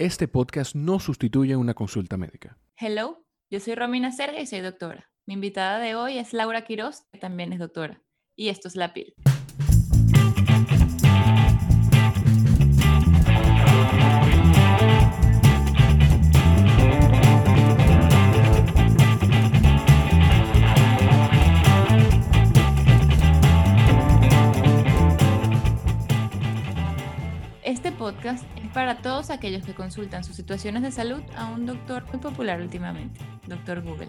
Este 0.00 0.28
podcast 0.28 0.74
no 0.74 0.98
sustituye 0.98 1.56
una 1.56 1.74
consulta 1.74 2.16
médica. 2.16 2.56
Hello, 2.78 3.22
yo 3.50 3.60
soy 3.60 3.74
Romina 3.74 4.12
Serga 4.12 4.40
y 4.40 4.46
soy 4.46 4.60
doctora. 4.60 5.10
Mi 5.26 5.34
invitada 5.34 5.78
de 5.78 5.94
hoy 5.94 6.16
es 6.16 6.32
Laura 6.32 6.64
Quiroz, 6.64 7.02
que 7.12 7.18
también 7.18 7.52
es 7.52 7.58
doctora. 7.58 8.02
Y 8.34 8.48
esto 8.48 8.68
es 8.68 8.76
La 8.76 8.94
Pil. 8.94 9.12
Este 27.62 27.92
podcast 27.92 28.46
para 28.72 28.98
todos 28.98 29.30
aquellos 29.30 29.64
que 29.64 29.74
consultan 29.74 30.22
sus 30.24 30.36
situaciones 30.36 30.82
de 30.82 30.92
salud 30.92 31.22
a 31.36 31.46
un 31.46 31.66
doctor 31.66 32.04
muy 32.06 32.18
popular 32.18 32.60
últimamente, 32.60 33.20
Doctor 33.46 33.82
Google. 33.82 34.08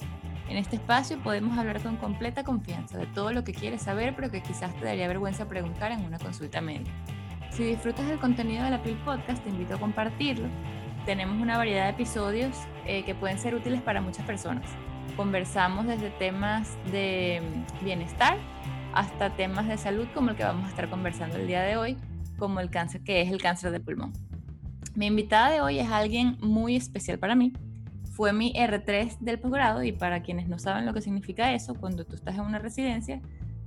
En 0.50 0.58
este 0.58 0.76
espacio 0.76 1.18
podemos 1.20 1.58
hablar 1.58 1.82
con 1.82 1.98
completa 1.98 2.44
confianza 2.44 2.98
de 2.98 3.08
todo 3.08 3.32
lo 3.32 3.44
que 3.44 3.54
quieres 3.54 3.82
saber, 3.82 4.16
pero 4.16 4.30
que 4.30 4.44
quizás 4.44 4.76
te 4.76 4.86
daría 4.86 5.08
vergüenza 5.08 5.48
preguntar 5.48 5.92
en 5.92 6.02
una 6.02 6.20
consulta 6.20 6.62
médica. 6.62 6.92
Si 7.50 7.64
disfrutas 7.64 8.08
del 8.08 8.20
contenido 8.20 8.64
de 8.64 8.70
la 8.70 8.84
PIL 8.84 8.98
Podcast, 8.98 9.44
te 9.44 9.50
invito 9.50 9.76
a 9.76 9.80
compartirlo. 9.80 10.48
Tenemos 11.06 11.42
una 11.42 11.58
variedad 11.58 11.86
de 11.86 11.92
episodios 11.92 12.56
eh, 12.86 13.04
que 13.04 13.16
pueden 13.16 13.40
ser 13.40 13.56
útiles 13.56 13.82
para 13.82 14.02
muchas 14.02 14.26
personas. 14.26 14.66
Conversamos 15.16 15.88
desde 15.88 16.12
temas 16.12 16.78
de 16.92 17.42
mm, 17.42 17.84
bienestar 17.84 18.38
hasta 18.94 19.32
temas 19.32 19.68
de 19.68 19.78
salud 19.78 20.08
como 20.14 20.32
el 20.32 20.36
que 20.36 20.44
vamos 20.44 20.66
a 20.66 20.70
estar 20.70 20.90
conversando 20.90 21.38
el 21.38 21.48
día 21.48 21.62
de 21.62 21.78
hoy, 21.78 21.98
como 22.38 22.60
el 22.60 22.70
cáncer, 22.70 23.02
que 23.02 23.22
es 23.22 23.32
el 23.32 23.42
cáncer 23.42 23.72
de 23.72 23.80
pulmón. 23.80 24.14
Mi 24.94 25.06
invitada 25.06 25.52
de 25.52 25.62
hoy 25.62 25.80
es 25.80 25.90
alguien 25.90 26.38
muy 26.42 26.76
especial 26.76 27.18
para 27.18 27.36
mí. 27.36 27.54
Fue 28.12 28.34
mi 28.34 28.54
R3 28.54 29.20
del 29.20 29.40
posgrado 29.40 29.84
y 29.84 29.94
para 29.94 30.22
quienes 30.22 30.50
no 30.50 30.60
saben 30.60 30.86
lo 30.86 30.94
que 30.94 31.02
significa 31.02 31.54
eso, 31.54 31.76
cuando 31.76 32.06
tú 32.06 32.16
estás 32.16 32.36
en 32.36 32.42
una 32.42 32.60
residencia, 32.60 33.22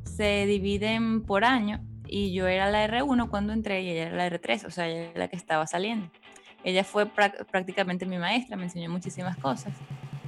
se 0.04 0.44
dividen 0.46 1.22
por 1.22 1.44
año 1.44 1.80
y 2.06 2.32
yo 2.34 2.46
era 2.46 2.70
la 2.70 2.86
R1 2.86 3.30
cuando 3.30 3.54
entré 3.54 3.82
y 3.82 3.88
ella 3.88 4.08
era 4.08 4.16
la 4.16 4.28
R3, 4.28 4.66
o 4.66 4.70
sea, 4.70 4.86
ella 4.86 5.10
era 5.10 5.18
la 5.18 5.28
que 5.28 5.36
estaba 5.36 5.66
saliendo. 5.66 6.10
Ella 6.62 6.84
fue 6.84 7.06
prácticamente 7.06 8.06
mi 8.06 8.18
maestra, 8.18 8.56
me 8.56 8.64
enseñó 8.64 8.90
muchísimas 8.90 9.36
cosas. 9.38 9.74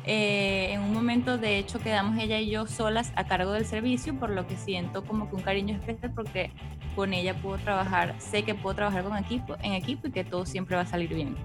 Eh, 0.06 0.68
en 0.72 0.82
un 0.82 0.92
momento, 0.92 1.36
de 1.36 1.58
hecho, 1.58 1.80
quedamos 1.80 2.16
ella 2.18 2.38
y 2.38 2.48
yo 2.48 2.66
solas 2.66 3.12
a 3.16 3.24
cargo 3.24 3.52
del 3.52 3.66
servicio, 3.66 4.14
por 4.14 4.30
lo 4.30 4.46
que 4.46 4.56
siento 4.56 5.04
como 5.04 5.28
que 5.28 5.34
un 5.34 5.42
cariño 5.42 5.74
especial 5.74 6.12
porque 6.14 6.52
con 6.94 7.12
ella 7.12 7.34
puedo 7.34 7.58
trabajar, 7.58 8.14
sé 8.18 8.44
que 8.44 8.54
puedo 8.54 8.76
trabajar 8.76 9.02
con 9.02 9.16
equipo, 9.16 9.56
en 9.62 9.72
equipo 9.72 10.06
y 10.06 10.12
que 10.12 10.24
todo 10.24 10.46
siempre 10.46 10.76
va 10.76 10.82
a 10.82 10.86
salir 10.86 11.12
bien. 11.12 11.36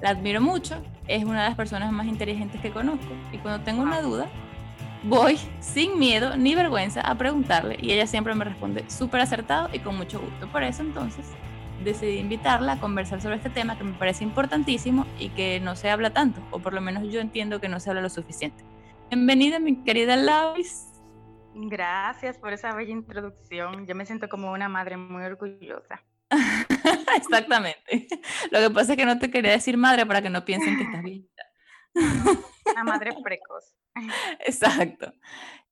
La 0.00 0.10
admiro 0.10 0.40
mucho, 0.40 0.82
es 1.06 1.24
una 1.24 1.42
de 1.42 1.48
las 1.50 1.56
personas 1.56 1.92
más 1.92 2.06
inteligentes 2.06 2.60
que 2.62 2.70
conozco 2.70 3.12
y 3.32 3.38
cuando 3.38 3.62
tengo 3.64 3.82
una 3.82 4.00
duda, 4.00 4.28
voy 5.02 5.38
sin 5.60 5.98
miedo 5.98 6.36
ni 6.38 6.54
vergüenza 6.54 7.02
a 7.02 7.14
preguntarle 7.16 7.76
y 7.80 7.92
ella 7.92 8.06
siempre 8.06 8.34
me 8.34 8.44
responde 8.46 8.84
súper 8.88 9.20
acertado 9.20 9.68
y 9.74 9.78
con 9.80 9.96
mucho 9.96 10.20
gusto. 10.20 10.48
Por 10.48 10.62
eso 10.62 10.82
entonces 10.82 11.26
decidí 11.84 12.18
invitarla 12.18 12.72
a 12.72 12.80
conversar 12.80 13.20
sobre 13.20 13.36
este 13.36 13.50
tema 13.50 13.76
que 13.76 13.84
me 13.84 13.92
parece 13.92 14.24
importantísimo 14.24 15.06
y 15.18 15.30
que 15.30 15.60
no 15.60 15.76
se 15.76 15.90
habla 15.90 16.10
tanto, 16.10 16.42
o 16.50 16.58
por 16.58 16.72
lo 16.72 16.80
menos 16.80 17.10
yo 17.12 17.20
entiendo 17.20 17.60
que 17.60 17.68
no 17.68 17.80
se 17.80 17.90
habla 17.90 18.02
lo 18.02 18.10
suficiente. 18.10 18.64
Bienvenida, 19.10 19.58
mi 19.58 19.82
querida 19.82 20.16
Lavis. 20.16 20.86
Gracias 21.54 22.38
por 22.38 22.52
esa 22.52 22.74
bella 22.74 22.92
introducción. 22.92 23.86
Yo 23.86 23.94
me 23.94 24.06
siento 24.06 24.28
como 24.28 24.52
una 24.52 24.68
madre 24.68 24.96
muy 24.96 25.24
orgullosa. 25.24 26.04
Exactamente. 27.16 28.08
Lo 28.50 28.60
que 28.60 28.70
pasa 28.70 28.92
es 28.92 28.98
que 28.98 29.04
no 29.04 29.18
te 29.18 29.30
quería 29.30 29.52
decir 29.52 29.76
madre 29.76 30.06
para 30.06 30.22
que 30.22 30.30
no 30.30 30.44
piensen 30.44 30.76
que 30.76 30.84
estás 30.84 31.02
bien. 31.02 31.28
Una 32.72 32.84
madre 32.84 33.10
precoz. 33.22 33.74
Exacto. 34.46 35.12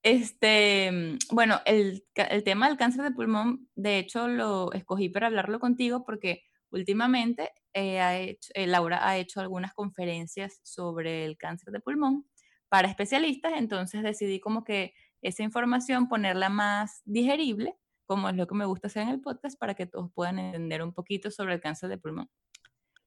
Este, 0.02 1.18
bueno, 1.30 1.60
el, 1.64 2.04
tema 2.44 2.68
del 2.68 2.76
cáncer 2.76 3.02
de 3.02 3.10
pulmón, 3.10 3.68
de 3.74 3.98
hecho, 3.98 4.28
lo 4.28 4.72
escogí 4.72 5.08
para 5.08 5.26
hablarlo 5.26 5.58
contigo 5.58 6.04
porque 6.04 6.44
últimamente 6.70 7.50
eh, 7.74 8.38
eh, 8.54 8.66
Laura 8.66 9.06
ha 9.06 9.16
hecho 9.16 9.40
algunas 9.40 9.74
conferencias 9.74 10.60
sobre 10.62 11.24
el 11.24 11.36
cáncer 11.36 11.72
de 11.72 11.80
pulmón 11.80 12.26
para 12.68 12.88
especialistas, 12.88 13.52
entonces 13.56 14.02
decidí 14.02 14.40
como 14.40 14.62
que 14.62 14.94
esa 15.22 15.42
información 15.42 16.08
ponerla 16.08 16.48
más 16.48 17.02
digerible, 17.04 17.74
como 18.06 18.28
es 18.28 18.36
lo 18.36 18.46
que 18.46 18.54
me 18.54 18.66
gusta 18.66 18.86
hacer 18.86 19.02
en 19.02 19.08
el 19.08 19.20
podcast, 19.20 19.58
para 19.58 19.74
que 19.74 19.86
todos 19.86 20.12
puedan 20.12 20.38
entender 20.38 20.82
un 20.82 20.92
poquito 20.92 21.30
sobre 21.30 21.54
el 21.54 21.60
cáncer 21.60 21.88
de 21.88 21.98
pulmón. 21.98 22.30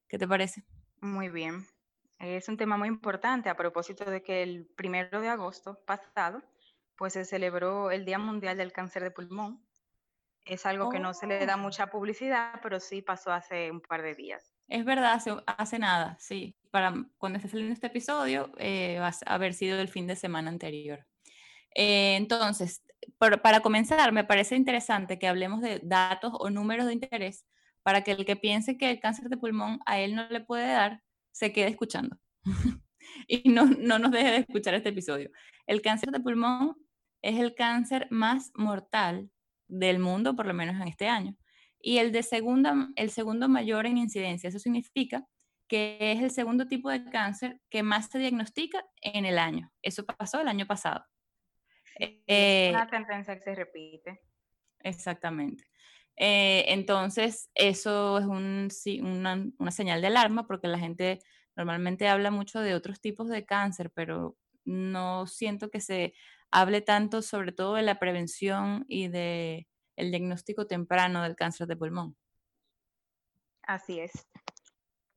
¿Qué 0.10 0.18
te 0.18 0.28
parece? 0.28 0.66
Muy 1.00 1.30
bien. 1.30 1.66
Es 2.20 2.50
un 2.50 2.58
tema 2.58 2.78
muy 2.78 2.88
importante 2.88 3.50
a 3.50 3.56
propósito 3.56 4.06
de 4.06 4.22
que 4.22 4.44
el 4.44 4.68
primero 4.76 5.22
de 5.22 5.30
agosto 5.30 5.80
pasado 5.86 6.44
pues 7.02 7.14
se 7.14 7.26
celebró 7.26 7.90
el 7.90 8.06
Día 8.06 8.20
Mundial 8.20 8.58
del 8.58 8.72
Cáncer 8.72 9.02
de 9.02 9.10
Pulmón. 9.10 9.60
Es 10.46 10.68
algo 10.68 10.92
que 10.92 11.00
no 11.00 11.16
se 11.16 11.26
le 11.26 11.44
da 11.48 11.56
oh. 11.56 11.58
mucha 11.58 11.88
publicidad, 11.88 12.60
pero 12.62 12.80
sí 12.80 13.02
pasó 13.02 13.32
hace 13.32 13.72
un 13.72 13.82
par 13.82 14.04
de 14.04 14.14
días. 14.14 14.54
Es 14.68 14.86
verdad, 14.86 15.20
hace, 15.48 15.80
nada, 15.80 16.16
sí. 16.20 16.56
Para 16.70 16.94
cuando 17.18 17.38
esté 17.38 17.50
saliendo 17.50 17.74
este 17.74 17.88
episodio, 17.88 18.52
eh, 18.60 19.00
va 19.00 19.08
a 19.08 19.34
haber 19.34 19.56
sido 19.56 19.80
el 19.82 19.88
fin 19.88 20.06
de 20.06 20.16
semana 20.16 20.52
anterior. 20.52 21.08
Eh, 21.74 22.18
entonces, 22.18 22.84
para 23.18 23.62
comenzar, 23.62 24.12
me 24.12 24.24
parece 24.24 24.56
interesante 24.56 25.18
que 25.18 25.28
hablemos 25.28 25.62
de 25.62 25.80
datos 25.82 26.34
o 26.38 26.52
números 26.52 26.86
de 26.86 26.94
interés 26.94 27.48
para 27.82 28.04
que 28.04 28.12
el 28.12 28.26
que 28.26 28.36
piense 28.36 28.78
que 28.78 28.92
el 28.92 29.00
cáncer 29.00 29.28
de 29.28 29.38
pulmón 29.38 29.80
a 29.88 30.00
él 30.00 30.14
no 30.14 30.30
le 30.30 30.42
puede 30.42 30.68
dar, 30.68 31.02
se 31.32 31.52
quede 31.52 31.70
escuchando 31.70 32.16
y 33.28 33.50
no, 33.50 33.66
no 33.66 33.98
nos 33.98 34.12
deje 34.12 34.30
de 34.30 34.38
escuchar 34.38 34.76
este 34.76 34.90
episodio. 34.90 35.32
El 35.66 35.82
cáncer 35.82 36.12
de 36.12 36.20
pulmón 36.20 36.76
es 37.22 37.40
el 37.40 37.56
cáncer 37.56 38.08
más 38.10 38.52
mortal 38.56 39.30
del 39.68 40.00
mundo, 40.00 40.36
por 40.36 40.46
lo 40.46 40.54
menos 40.54 40.76
en 40.76 40.88
este 40.88 41.08
año. 41.08 41.36
Y 41.80 41.98
el, 41.98 42.12
de 42.12 42.24
segunda, 42.24 42.90
el 42.96 43.10
segundo 43.10 43.50
mayor 43.50 43.86
en 43.86 43.98
incidencia. 43.98 44.50
Eso 44.50 44.60
significa 44.60 45.26
que 45.68 45.98
es 46.12 46.22
el 46.22 46.32
segundo 46.32 46.68
tipo 46.68 46.90
de 46.90 47.06
cáncer 47.06 47.60
que 47.70 47.82
más 47.82 48.10
se 48.10 48.20
diagnostica 48.20 48.86
en 49.02 49.26
el 49.26 49.40
año. 49.40 49.72
Eso 49.82 50.06
pasó 50.06 50.42
el 50.42 50.48
año 50.48 50.68
pasado. 50.68 51.06
es 51.96 52.10
una 52.70 52.84
eh, 52.84 52.88
tendencia 52.90 53.36
que 53.36 53.42
se 53.42 53.56
repite. 53.56 54.22
Exactamente. 54.80 55.64
Eh, 56.18 56.66
entonces, 56.68 57.50
eso 57.56 58.20
es 58.20 58.26
un, 58.26 58.68
una, 59.02 59.46
una, 59.58 59.72
señal 59.72 60.02
de 60.02 60.08
alarma 60.08 60.46
porque 60.46 60.68
la 60.68 60.78
gente 60.78 61.20
normalmente 61.56 62.08
habla 62.08 62.32
mucho 62.32 62.60
de 62.60 62.76
otros 62.76 63.00
tipos 63.00 63.30
de 63.30 63.46
cáncer, 63.46 63.92
pero 63.92 64.38
no 64.66 65.28
siento 65.28 65.70
que 65.70 65.82
se 65.82 66.14
hable 66.52 66.82
tanto 66.82 67.22
sobre 67.22 67.52
todo 67.52 67.76
de 67.76 67.82
la 67.82 68.00
prevención 68.00 68.86
y 68.88 69.08
de 69.08 69.68
el 69.96 70.12
diagnóstico 70.12 70.68
temprano 70.68 71.22
del 71.24 71.36
cáncer 71.36 71.68
de 71.68 71.78
pulmón. 71.78 72.16
Así 73.64 74.00
es. 74.00 74.12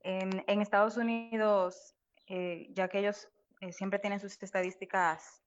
En, 0.01 0.61
Estados 0.61 0.97
Unidos, 0.97 1.95
eh, 2.27 2.67
ya 2.71 2.87
que 2.87 2.99
ellos 2.99 3.27
eh, 3.61 3.73
siempre 3.73 3.99
tienen 3.99 4.19
sus 4.19 4.41
estadísticas 4.41 5.41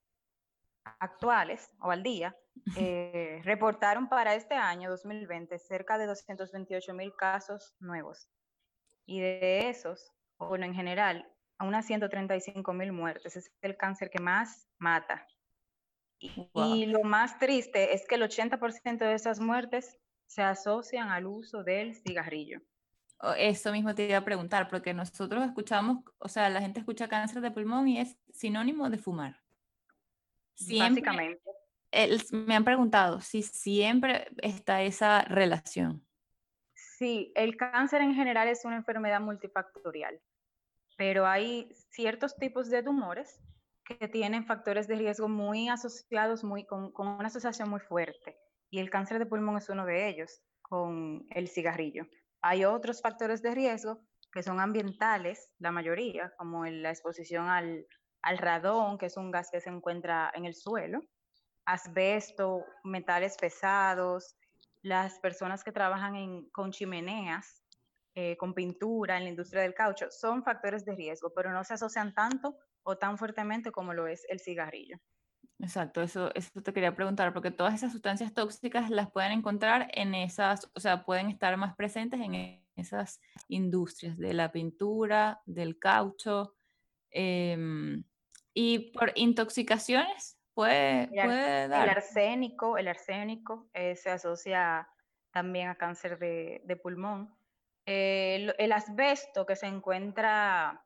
actuales 0.98 1.70
o 1.80 1.90
al 1.90 2.02
día, 2.02 2.36
eh, 2.76 3.40
reportaron 3.44 4.08
para 4.08 4.34
este 4.34 4.54
año 4.54 4.90
2020 4.90 5.58
cerca 5.58 5.96
de 5.96 6.06
228 6.06 6.94
mil 6.94 7.14
casos 7.14 7.74
nuevos. 7.78 8.28
Y 9.06 9.20
de 9.20 9.68
esos, 9.68 10.12
bueno, 10.38 10.66
en 10.66 10.74
general, 10.74 11.30
a 11.58 11.64
unas 11.64 11.86
135 11.86 12.72
mil 12.72 12.92
muertes. 12.92 13.36
Es 13.36 13.50
el 13.62 13.76
cáncer 13.76 14.10
que 14.10 14.20
más 14.20 14.68
mata 14.78 15.26
y, 16.20 16.86
lo 16.86 17.04
más 17.04 17.38
triste 17.38 17.94
es 17.94 18.06
que 18.06 18.16
el 18.16 18.22
80% 18.22 18.98
de 18.98 19.14
esas 19.14 19.40
muertes 19.40 19.98
se 20.26 20.42
asocian 20.42 21.10
al 21.10 21.26
uso 21.26 21.62
del 21.62 21.94
cigarrillo. 21.94 22.60
Oh, 23.20 23.32
eso 23.32 23.72
mismo 23.72 23.94
te 23.94 24.06
iba 24.06 24.18
a 24.18 24.24
preguntar, 24.24 24.68
porque 24.68 24.94
nosotros 24.94 25.44
escuchamos, 25.44 26.04
o 26.18 26.28
sea, 26.28 26.48
la 26.50 26.60
gente 26.60 26.80
escucha 26.80 27.08
cáncer 27.08 27.40
de 27.40 27.50
pulmón 27.50 27.88
y 27.88 28.00
es 28.00 28.16
sinónimo 28.32 28.90
de 28.90 28.98
fumar. 28.98 29.40
Básicamente. 30.60 31.42
me 32.32 32.54
han 32.54 32.64
preguntado 32.64 33.20
si 33.20 33.42
siempre 33.42 34.28
está 34.38 34.82
esa 34.82 35.22
relación. 35.22 36.04
Sí, 36.74 37.32
el 37.36 37.56
cáncer 37.56 38.02
en 38.02 38.14
general 38.14 38.48
es 38.48 38.64
una 38.64 38.76
enfermedad 38.76 39.20
multifactorial, 39.20 40.20
pero 40.98 41.26
hay 41.26 41.72
ciertos 41.90 42.36
tipos 42.36 42.68
de 42.68 42.82
tumores 42.82 43.40
que 43.84 44.08
tienen 44.08 44.44
factores 44.44 44.88
de 44.88 44.96
riesgo 44.96 45.28
muy 45.28 45.68
asociados, 45.68 46.42
muy, 46.42 46.66
con, 46.66 46.92
una 46.94 47.28
asociación 47.28 47.70
muy 47.70 47.78
fuerte. 47.78 48.36
Y 48.68 48.80
el 48.80 48.90
cáncer 48.90 49.20
de 49.20 49.24
pulmón 49.24 49.56
es 49.56 49.70
uno 49.70 49.86
de 49.86 50.08
ellos, 50.08 50.42
con 50.60 51.24
el 51.30 51.48
cigarrillo. 51.48 52.04
Hay 52.42 52.64
otros 52.64 53.00
factores 53.00 53.40
de 53.42 53.54
riesgo 53.54 54.00
que 54.32 54.42
son 54.42 54.58
ambientales, 54.60 55.48
la 55.58 55.70
mayoría, 55.70 56.32
como 56.36 56.66
la 56.66 56.90
exposición 56.90 57.48
al, 57.48 57.86
radón, 58.36 58.98
que 58.98 59.06
es 59.06 59.16
un 59.16 59.30
gas 59.30 59.50
que 59.52 59.60
se 59.60 59.70
encuentra 59.70 60.32
en 60.34 60.46
el 60.46 60.54
suelo, 60.54 61.00
asbesto, 61.64 62.64
metales 62.82 63.36
pesados, 63.36 64.36
las 64.82 65.20
personas 65.20 65.62
que 65.62 65.72
trabajan 65.72 66.44
con 66.50 66.72
chimeneas, 66.72 67.62
eh, 68.20 68.36
con 68.36 68.52
pintura, 68.52 69.16
en 69.16 69.22
la 69.22 69.30
industria 69.30 69.62
del 69.62 69.74
caucho, 69.74 70.10
son 70.10 70.42
factores 70.42 70.84
de 70.84 70.96
riesgo, 70.96 71.32
pero 71.32 71.52
no 71.52 71.62
se 71.62 71.74
asocian 71.74 72.12
tanto 72.14 72.58
o 72.82 72.98
tan 72.98 73.16
fuertemente 73.16 73.70
como 73.70 73.94
lo 73.94 74.08
es 74.08 74.26
el 74.28 74.40
cigarrillo. 74.40 74.98
Exacto, 75.60 76.02
eso, 76.02 76.34
eso 76.34 76.60
te 76.60 76.72
quería 76.72 76.96
preguntar, 76.96 77.32
porque 77.32 77.52
todas 77.52 77.74
esas 77.74 77.92
sustancias 77.92 78.34
tóxicas 78.34 78.90
las 78.90 79.08
pueden 79.12 79.30
encontrar 79.30 79.88
en 79.92 80.16
esas, 80.16 80.68
o 80.74 80.80
sea, 80.80 81.04
pueden 81.04 81.28
estar 81.30 81.56
más 81.56 81.76
presentes 81.76 82.20
en 82.20 82.60
esas 82.74 83.20
industrias 83.46 84.18
de 84.18 84.34
la 84.34 84.50
pintura, 84.50 85.40
del 85.46 85.78
caucho, 85.78 86.56
em, 87.10 88.02
y 88.52 88.90
por 88.90 89.12
intoxicaciones 89.14 90.40
puede, 90.54 91.06
puede 91.06 91.68
dar. 91.68 91.84
El 91.84 91.90
arsénico, 91.90 92.78
el 92.78 92.88
arsénico 92.88 93.70
eh, 93.74 93.94
se 93.94 94.10
asocia 94.10 94.88
también 95.30 95.68
a 95.68 95.76
cáncer 95.76 96.18
de, 96.18 96.80
pulmón. 96.82 97.32
El, 97.90 98.54
el 98.58 98.72
asbesto 98.72 99.46
que 99.46 99.56
se 99.56 99.66
encuentra 99.66 100.84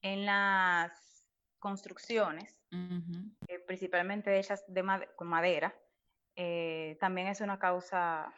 en 0.00 0.26
las 0.26 1.26
construcciones, 1.58 2.56
eh, 3.48 3.58
principalmente 3.66 4.38
hechas 4.38 4.64
de 4.68 5.08
con 5.16 5.26
madera, 5.26 5.74
eh, 6.36 6.96
también 7.00 7.26
es 7.26 7.40
una 7.40 7.58
causa 7.58 8.32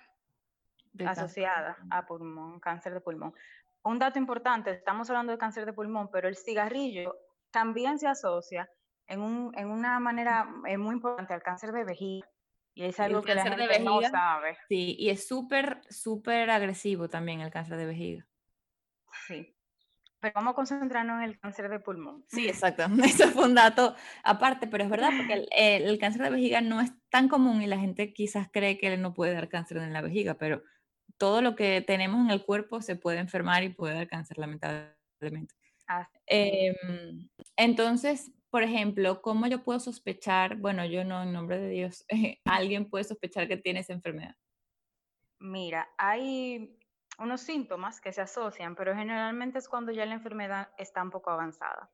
asociada 1.06 1.76
a 1.90 2.06
pulmón, 2.06 2.60
cáncer 2.60 2.94
de 2.94 3.00
pulmón. 3.02 3.34
Un 3.84 3.98
dato 3.98 4.18
importante, 4.18 4.70
estamos 4.70 5.10
hablando 5.10 5.32
de 5.32 5.38
cáncer 5.38 5.66
de 5.66 5.74
pulmón, 5.74 6.08
pero 6.10 6.28
el 6.28 6.36
cigarrillo 6.36 7.14
también 7.50 7.98
se 7.98 8.08
asocia 8.08 8.70
en, 9.06 9.20
un, 9.20 9.52
en 9.54 9.68
una 9.68 10.00
manera 10.00 10.48
eh, 10.66 10.78
muy 10.78 10.94
importante 10.94 11.34
al 11.34 11.42
cáncer 11.42 11.72
de 11.72 11.84
vejiga. 11.84 12.26
Y 12.74 12.84
es 12.84 12.98
algo 13.00 13.22
que 13.22 13.34
la 13.34 13.42
gente 13.42 13.66
vejiga, 13.66 13.90
no 13.90 14.02
sabe. 14.02 14.56
Sí, 14.68 14.96
y 14.98 15.10
es 15.10 15.26
súper, 15.26 15.80
súper 15.90 16.50
agresivo 16.50 17.08
también 17.08 17.40
el 17.40 17.50
cáncer 17.50 17.76
de 17.76 17.86
vejiga. 17.86 18.26
Sí. 19.26 19.54
Pero 20.20 20.34
vamos 20.36 20.52
a 20.52 20.54
concentrarnos 20.54 21.18
en 21.18 21.24
el 21.24 21.38
cáncer 21.38 21.68
de 21.68 21.80
pulmón. 21.80 22.24
Sí, 22.28 22.48
exacto. 22.48 22.84
Eso 23.04 23.28
fue 23.28 23.44
un 23.44 23.54
dato 23.54 23.96
aparte, 24.22 24.68
pero 24.68 24.84
es 24.84 24.90
verdad 24.90 25.10
porque 25.16 25.46
el, 25.50 25.98
cáncer 25.98 26.22
de 26.22 26.30
vejiga 26.30 26.60
no 26.60 26.80
es 26.80 26.92
tan 27.10 27.28
común 27.28 27.60
y 27.60 27.66
la 27.66 27.78
gente 27.78 28.12
quizás 28.12 28.48
cree 28.52 28.78
que 28.78 28.96
no 28.96 29.14
puede 29.14 29.34
dar 29.34 29.48
cáncer 29.48 29.78
en 29.78 29.92
la 29.92 30.00
vejiga, 30.00 30.34
pero 30.34 30.62
todo 31.18 31.42
lo 31.42 31.56
que 31.56 31.82
tenemos 31.82 32.24
en 32.24 32.30
el 32.30 32.44
cuerpo 32.44 32.80
se 32.80 32.96
puede 32.96 33.18
enfermar 33.18 33.64
y 33.64 33.70
puede 33.70 33.94
dar 33.94 34.08
cáncer, 34.08 34.38
lamentablemente. 34.38 35.54
Em, 36.26 37.28
entonces, 37.56 38.32
por 38.52 38.62
ejemplo, 38.62 39.22
¿cómo 39.22 39.46
yo 39.46 39.64
puedo 39.64 39.80
sospechar, 39.80 40.56
bueno, 40.56 40.84
yo 40.84 41.04
no, 41.04 41.22
en 41.22 41.32
nombre 41.32 41.58
de 41.58 41.70
Dios, 41.70 42.04
alguien 42.44 42.90
puede 42.90 43.04
sospechar 43.04 43.48
que 43.48 43.56
tiene 43.56 43.80
esa 43.80 43.94
enfermedad? 43.94 44.36
Mira, 45.38 45.88
hay 45.96 46.78
unos 47.18 47.40
síntomas 47.40 47.98
que 48.02 48.12
se 48.12 48.20
asocian, 48.20 48.76
pero 48.76 48.94
generalmente 48.94 49.58
es 49.58 49.70
cuando 49.70 49.90
ya 49.90 50.04
la 50.04 50.12
enfermedad 50.12 50.68
está 50.76 51.02
un 51.02 51.10
poco 51.10 51.30
avanzada, 51.30 51.90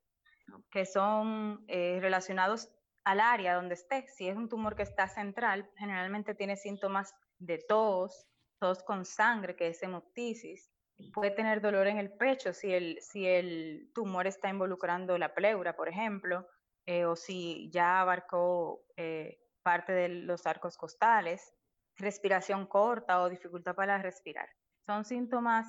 que 0.73 0.85
son 0.85 1.65
eh, 1.69 1.99
relacionados 2.01 2.69
al 3.05 3.21
área 3.21 3.55
donde 3.55 3.75
esté. 3.75 4.09
Si 4.09 4.29
es 4.29 4.37
un 4.37 4.49
tumor 4.49 4.75
que 4.75 4.83
está 4.83 5.07
central, 5.07 5.71
generalmente 5.77 6.35
tiene 6.35 6.57
síntomas 6.57 7.15
de 7.39 7.59
tos, 7.69 8.27
tos 8.59 8.83
con 8.83 9.05
sangre, 9.05 9.55
que 9.55 9.69
es 9.69 9.81
hemoptisis. 9.81 10.73
Puede 11.13 11.31
tener 11.31 11.61
dolor 11.61 11.87
en 11.87 11.99
el 11.99 12.13
pecho 12.13 12.53
si 12.53 12.73
el, 12.73 12.99
si 13.01 13.27
el 13.27 13.91
tumor 13.95 14.27
está 14.27 14.49
involucrando 14.49 15.17
la 15.19 15.35
pleura, 15.35 15.77
por 15.77 15.89
ejemplo, 15.89 16.47
eh, 16.87 17.05
o 17.05 17.17
si 17.17 17.71
ya 17.71 18.01
abarcó 18.01 18.85
eh, 18.97 19.39
parte 19.63 19.93
de 19.93 20.09
los 20.09 20.47
arcos 20.47 20.77
costales, 20.77 21.55
respiración 21.97 22.67
corta 22.67 23.23
o 23.23 23.29
dificultad 23.29 23.75
para 23.75 23.99
respirar 23.99 24.49
son 24.89 25.05
síntomas 25.05 25.67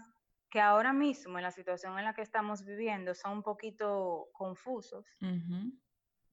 que 0.50 0.62
ahora 0.62 0.94
mismo 0.94 1.38
en 1.38 1.44
la 1.44 1.52
situación 1.52 2.00
en 2.00 2.06
la 2.06 2.14
que 2.14 2.22
estamos 2.22 2.64
viviendo 2.64 3.14
son 3.14 3.34
un 3.34 3.44
poquito 3.44 4.30
confusos 4.32 5.06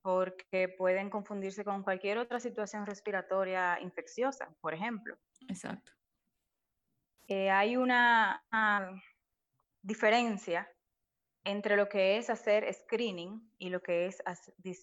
porque 0.01 0.69
pueden 0.77 1.09
confundirse 1.09 1.65
con 1.65 1.83
cualquier 1.83 2.17
otra 2.17 2.39
situación 2.39 2.85
respiratoria 2.85 3.77
infecciosa, 3.81 4.55
por 4.61 4.73
ejemplo. 4.73 5.17
Exacto. 5.49 5.91
Eh, 7.27 7.49
hay 7.49 7.77
una 7.77 8.45
ah, 8.51 8.91
diferencia 9.81 10.69
entre 11.43 11.77
lo 11.77 11.87
que 11.87 12.17
es 12.17 12.29
hacer 12.29 12.71
screening 12.73 13.53
y 13.57 13.69
lo 13.69 13.81
que 13.81 14.07
es 14.07 14.21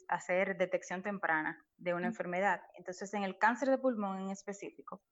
hacer 0.08 0.56
detección 0.56 1.02
temprana 1.02 1.62
de 1.76 1.93
una 1.93 2.06
enfermedad. 2.06 2.62
Entonces, 2.76 3.12
en 3.12 3.23
el 3.23 3.37
cáncer 3.38 3.69
de 3.69 3.79
pulmón 3.79 4.20
en 4.20 4.31
específico, 4.31 5.02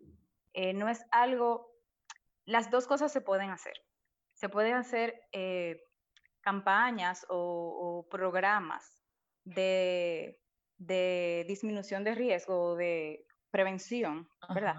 eh, 0.55 0.73
no 0.73 0.89
es 0.89 1.05
algo 1.11 1.73
las 2.45 2.71
dos 2.71 2.87
cosas 2.87 3.13
se 3.13 3.21
pueden 3.21 3.51
hacer. 3.51 3.75
Se 4.35 4.49
pueden 4.49 4.75
hacer 4.75 5.29
eh, 5.33 5.83
campañas 6.41 7.25
o, 7.29 8.07
programas 8.11 9.03
de, 9.45 10.39
disminución 11.47 12.03
de 12.05 12.15
riesgo, 12.15 12.77
de 12.77 13.27
prevención, 13.51 14.29
¿verdad? 14.55 14.77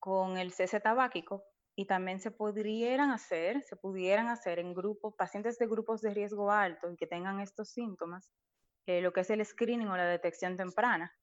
Con 0.00 0.38
el 0.38 0.52
cese 0.52 0.80
tabáquico 0.80 1.44
y 1.76 1.86
también 1.86 2.20
se 2.20 2.30
podrían 2.30 3.10
hacer, 3.10 3.62
se 3.62 3.76
pudieran 3.76 4.28
hacer 4.28 4.58
en 4.58 4.74
grupos, 4.74 5.14
pacientes 5.14 5.58
de 5.58 5.66
grupos 5.66 6.00
de 6.00 6.12
riesgo 6.12 6.50
alto 6.50 6.90
y 6.90 6.96
que 6.96 7.06
tengan 7.06 7.40
estos 7.40 7.70
síntomas, 7.70 8.32
eh, 8.86 9.00
lo 9.00 9.12
que 9.12 9.20
es 9.20 9.30
el 9.30 9.44
screening 9.44 9.88
o 9.88 9.96
la 9.96 10.06
detección 10.06 10.56
temprana. 10.56 11.14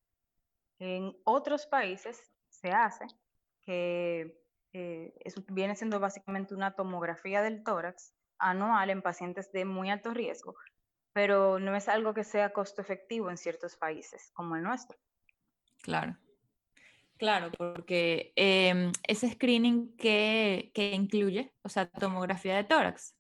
En 0.80 1.14
otros 1.26 1.68
países 1.68 2.22
se 2.50 2.72
hace 2.72 3.06
que 3.62 4.40
eh, 4.74 5.14
viene 5.52 5.76
siendo 5.76 6.00
básicamente 6.00 6.54
una 6.54 6.76
tomografía 6.76 7.42
del 7.42 7.64
tórax 7.64 8.14
anual 8.40 8.90
en 8.90 9.02
pacientes 9.02 9.52
de 9.52 9.66
muy 9.66 9.90
alto 9.90 10.14
riesgo, 10.14 10.56
pero 11.14 11.60
no 11.60 11.76
es 11.76 11.90
algo 11.90 12.14
que 12.14 12.24
sea 12.24 12.54
costo 12.54 12.82
efectivo 12.82 13.30
en 13.30 13.38
ciertos 13.38 13.76
países 13.76 14.32
como 14.34 14.56
el 14.56 14.64
nuestro. 14.64 14.98
Claro. 15.82 16.16
Claro, 17.18 17.52
porque 17.58 18.34
em, 18.36 18.92
ese 19.08 19.30
screening 19.30 19.96
que, 19.98 20.72
que, 20.74 20.92
incluye, 20.92 21.54
o 21.64 21.70
sea, 21.70 21.90
tomografía 21.90 22.56
de 22.56 22.64
tórax. 22.64 23.16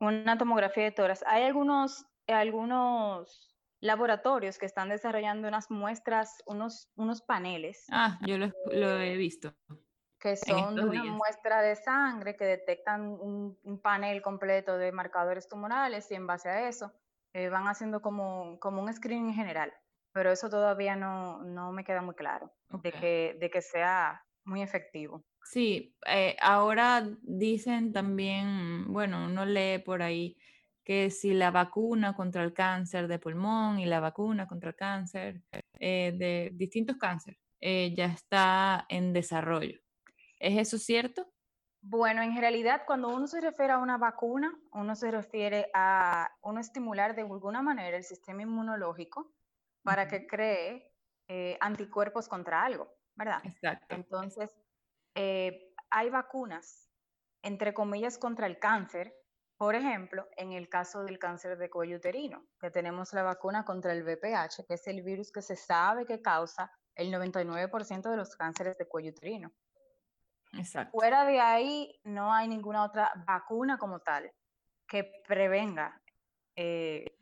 Una 0.00 0.36
tomografía 0.38 0.84
de 0.84 0.92
tórax. 0.92 1.24
Hay 1.26 1.44
algunos, 1.44 2.06
algunos 2.26 3.56
laboratorios 3.80 4.58
que 4.58 4.66
están 4.66 4.88
desarrollando 4.88 5.48
unas 5.48 5.70
muestras, 5.70 6.42
unos, 6.46 6.90
unos 6.96 7.22
paneles. 7.22 7.86
Ah, 7.90 8.18
yo 8.26 8.38
lo, 8.38 8.52
lo 8.72 9.00
he 9.00 9.16
visto 9.16 9.54
que 10.18 10.36
son 10.36 10.78
una 10.78 11.04
muestra 11.04 11.62
de 11.62 11.76
sangre 11.76 12.36
que 12.36 12.44
detectan 12.44 13.02
un, 13.02 13.80
panel 13.82 14.20
completo 14.20 14.76
de 14.76 14.92
marcadores 14.92 15.48
tumorales 15.48 16.10
y 16.10 16.14
en 16.14 16.26
base 16.26 16.48
a 16.48 16.68
eso 16.68 16.92
eh, 17.32 17.48
van 17.48 17.68
haciendo 17.68 18.02
como, 18.02 18.58
como 18.58 18.82
un 18.82 18.92
screening 18.92 19.34
general. 19.34 19.72
Pero 20.18 20.32
eso 20.32 20.50
todavía 20.50 20.96
no, 20.96 21.44
no 21.44 21.70
me 21.70 21.84
queda 21.84 22.02
muy 22.02 22.16
claro 22.16 22.50
de, 22.82 22.90
que, 22.90 23.36
de 23.38 23.50
que 23.50 23.62
sea 23.62 24.20
muy 24.44 24.62
efectivo. 24.62 25.24
Sí, 25.44 25.94
eh, 26.08 26.36
ahora 26.40 27.08
dicen 27.22 27.92
también, 27.92 28.92
bueno, 28.92 29.26
uno 29.26 29.46
lee 29.46 29.78
por 29.78 30.02
ahí 30.02 30.36
que 30.82 31.10
si 31.10 31.34
la 31.34 31.52
vacuna 31.52 32.16
contra 32.16 32.42
el 32.42 32.52
cáncer 32.52 33.06
de 33.06 33.20
pulmón 33.20 33.78
y 33.78 33.86
la 33.86 34.00
vacuna 34.00 34.48
contra 34.48 34.70
el 34.70 34.74
cáncer 34.74 35.40
eh, 35.78 36.12
de 36.18 36.50
distintos 36.52 36.96
cánceres 36.96 37.38
ya 37.60 38.06
está 38.06 38.86
en 38.88 39.12
desarrollo. 39.12 39.78
¿Es 40.40 40.58
eso 40.58 40.78
cierto? 40.78 41.28
Bueno, 41.80 42.22
en 42.22 42.36
realidad 42.36 42.82
cuando 42.88 43.06
uno 43.14 43.28
se 43.28 43.40
refiere 43.40 43.72
a 43.72 43.78
una 43.78 43.98
vacuna, 43.98 44.52
uno 44.72 44.96
se 44.96 45.12
refiere 45.12 45.70
a 45.74 46.28
uno 46.42 46.58
estimular 46.58 47.14
de 47.14 47.22
alguna 47.22 47.62
manera 47.62 47.96
el 47.96 48.02
sistema 48.02 48.42
inmunológico 48.42 49.32
para 49.88 50.06
que 50.06 50.26
cree 50.26 50.92
eh, 51.28 51.56
anticuerpos 51.62 52.28
contra 52.28 52.62
algo, 52.62 52.94
¿verdad? 53.14 53.40
Exacto. 53.42 53.94
Entonces, 53.94 54.54
eh, 55.14 55.72
hay 55.88 56.10
vacunas, 56.10 56.90
entre 57.42 57.72
comillas, 57.72 58.18
contra 58.18 58.46
el 58.46 58.58
cáncer. 58.58 59.14
Por 59.56 59.74
ejemplo, 59.74 60.28
en 60.36 60.52
el 60.52 60.68
caso 60.68 61.04
del 61.04 61.18
cáncer 61.18 61.56
de 61.56 61.70
cuello 61.70 61.96
uterino, 61.96 62.46
que 62.60 62.70
tenemos 62.70 63.14
la 63.14 63.22
vacuna 63.22 63.64
contra 63.64 63.92
el 63.94 64.02
VPH, 64.02 64.66
que 64.68 64.74
es 64.74 64.86
el 64.88 65.02
virus 65.02 65.32
que 65.32 65.40
se 65.40 65.56
sabe 65.56 66.04
que 66.04 66.20
causa 66.20 66.70
el 66.94 67.10
99% 67.10 68.10
de 68.10 68.16
los 68.18 68.36
cánceres 68.36 68.76
de 68.76 68.86
cuello 68.86 69.12
uterino. 69.12 69.50
Fuera 70.92 71.24
de 71.24 71.40
ahí, 71.40 71.98
no 72.04 72.34
hay 72.34 72.46
ninguna 72.46 72.84
otra 72.84 73.10
vacuna 73.26 73.78
como 73.78 74.00
tal 74.00 74.30
que 74.86 75.10
prevenga 75.26 75.98
eh, 76.56 77.17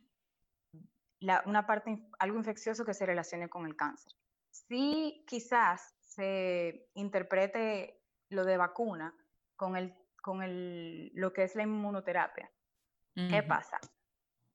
una 1.45 1.66
parte, 1.66 2.09
algo 2.18 2.38
infeccioso 2.38 2.85
que 2.85 2.95
se 2.95 3.06
relacione 3.06 3.49
con 3.49 3.66
el 3.66 3.76
cáncer. 3.76 4.12
Si 4.50 5.25
quizás 5.26 5.95
se 6.00 6.88
interprete 6.95 8.00
lo 8.30 8.45
de 8.45 8.56
vacuna 8.56 9.14
con, 9.54 9.76
el, 9.76 9.95
con 10.23 10.42
el, 10.42 11.11
lo 11.14 11.33
que 11.33 11.45
es 11.45 11.54
la 11.54 11.62
inmunoterapia. 11.62 12.50
¿Qué 13.14 13.42
pasa? 13.42 13.78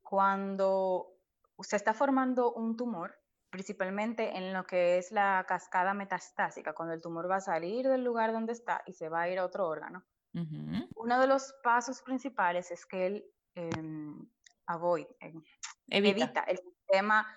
Cuando 0.04 1.16
se 1.60 1.76
está 1.76 1.94
formando 1.96 2.54
un 2.54 2.78
tumor, 2.78 3.18
principalmente 3.50 4.38
en 4.38 4.54
lo 4.54 4.66
que 4.66 5.00
es 5.00 5.12
la 5.12 5.44
cascada 5.48 5.96
metastásica, 5.96 6.74
cuando 6.74 6.94
el 6.94 7.02
tumor 7.02 7.30
va 7.30 7.38
a 7.38 7.42
salir 7.42 7.88
del 7.88 8.04
lugar 8.04 8.32
donde 8.32 8.54
está 8.54 8.84
y 8.86 8.94
se 8.94 9.10
va 9.10 9.22
a 9.22 9.30
ir 9.30 9.40
a 9.40 9.46
otro 9.46 9.68
órgano. 9.68 10.04
Uno 10.96 11.20
de 11.20 11.28
los 11.28 11.54
pasos 11.62 12.02
principales 12.04 12.72
es 12.72 12.86
que 12.86 13.06
él 13.08 13.26
em, 13.56 14.26
avoid, 14.68 15.08
em, 15.20 15.44
evita. 15.92 16.42
el 16.42 16.58
sistema 16.58 17.28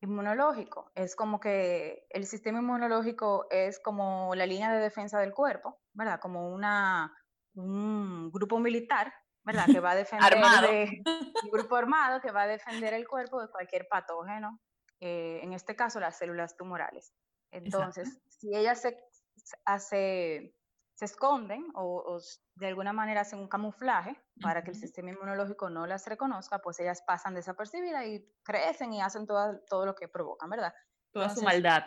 inmunológico. 0.00 0.90
Es 0.94 1.16
como 1.16 1.40
que 1.40 2.06
el 2.10 2.26
sistema 2.26 2.58
inmunológico 2.58 3.46
es 3.50 3.80
como 3.80 4.34
la 4.34 4.46
línea 4.46 4.72
de 4.72 4.80
defensa 4.80 5.18
del 5.18 5.32
cuerpo, 5.32 5.80
¿verdad? 5.92 6.20
Como 6.20 6.52
una, 6.52 7.16
un 7.54 8.30
grupo 8.30 8.58
militar, 8.58 9.12
¿verdad? 9.44 9.66
Que 9.66 9.80
va 9.80 9.92
a 9.92 9.96
defender 9.96 10.38
un 11.42 11.50
grupo 11.50 11.76
armado 11.76 12.20
que 12.20 12.30
va 12.30 12.42
a 12.42 12.46
defender 12.46 12.94
el 12.94 13.08
cuerpo 13.08 13.40
de 13.40 13.48
cualquier 13.48 13.86
patógeno, 13.88 14.60
eh, 15.00 15.40
en 15.42 15.52
este 15.52 15.74
caso 15.74 16.00
las 16.00 16.18
células 16.18 16.56
tumorales. 16.56 17.12
Entonces, 17.50 18.20
si 18.28 18.54
ella 18.54 18.74
se 18.74 18.98
hace 19.64 20.54
se 20.94 21.06
esconden 21.06 21.66
o, 21.74 22.18
de 22.54 22.66
alguna 22.66 22.92
manera 22.92 23.22
hacen 23.22 23.40
un 23.40 23.48
camuflaje 23.48 24.16
para 24.40 24.62
que 24.62 24.70
el 24.70 24.76
sistema 24.76 25.10
inmunológico 25.10 25.68
no 25.68 25.86
las 25.86 26.06
reconozca, 26.06 26.60
pues 26.60 26.78
ellas 26.80 27.02
pasan 27.02 27.34
desapercibidas 27.34 28.06
y 28.06 28.24
crecen 28.44 28.92
y 28.92 29.00
hacen 29.00 29.26
todo, 29.26 29.60
todo 29.68 29.86
lo 29.86 29.94
que 29.94 30.08
provocan, 30.08 30.50
¿verdad? 30.50 30.72
Toda 31.12 31.30
su 31.30 31.42
maldad. 31.42 31.84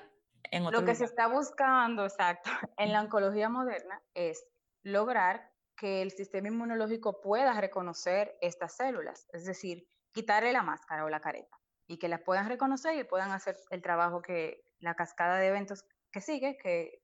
En 0.51 0.65
otro 0.65 0.81
lo 0.81 0.85
que 0.85 0.95
se 0.95 1.05
está 1.05 1.27
buscando, 1.27 2.03
exacto, 2.03 2.49
en 2.77 2.91
la 2.91 3.01
oncología 3.01 3.49
moderna 3.49 4.01
es 4.13 4.45
lograr 4.83 5.51
que 5.75 6.01
el 6.01 6.11
sistema 6.11 6.47
inmunológico 6.47 7.21
pueda 7.21 7.59
reconocer 7.59 8.37
estas 8.41 8.75
células, 8.75 9.27
es 9.31 9.45
decir, 9.45 9.87
quitarle 10.11 10.51
la 10.51 10.63
máscara 10.63 11.05
o 11.05 11.09
la 11.09 11.21
careta 11.21 11.57
y 11.87 11.97
que 11.97 12.07
las 12.07 12.21
puedan 12.21 12.49
reconocer 12.49 12.97
y 12.97 13.03
puedan 13.03 13.31
hacer 13.31 13.57
el 13.69 13.81
trabajo 13.81 14.21
que 14.21 14.63
la 14.79 14.95
cascada 14.95 15.37
de 15.37 15.47
eventos 15.47 15.85
que 16.11 16.21
sigue 16.21 16.57
que 16.57 17.01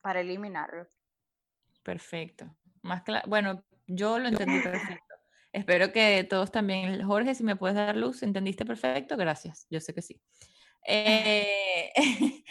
para 0.00 0.20
eliminarlo. 0.20 0.86
Perfecto. 1.82 2.56
Más 2.82 3.02
bueno, 3.26 3.64
yo 3.86 4.18
lo 4.18 4.28
entendí 4.28 4.60
perfecto. 4.60 5.14
Espero 5.52 5.92
que 5.92 6.24
todos 6.24 6.52
también, 6.52 7.02
Jorge, 7.04 7.34
si 7.34 7.42
me 7.42 7.56
puedes 7.56 7.76
dar 7.76 7.96
luz, 7.96 8.22
¿entendiste 8.22 8.64
perfecto? 8.64 9.16
Gracias, 9.16 9.66
yo 9.68 9.80
sé 9.80 9.92
que 9.92 10.02
sí. 10.02 10.20
Eh, 10.86 11.92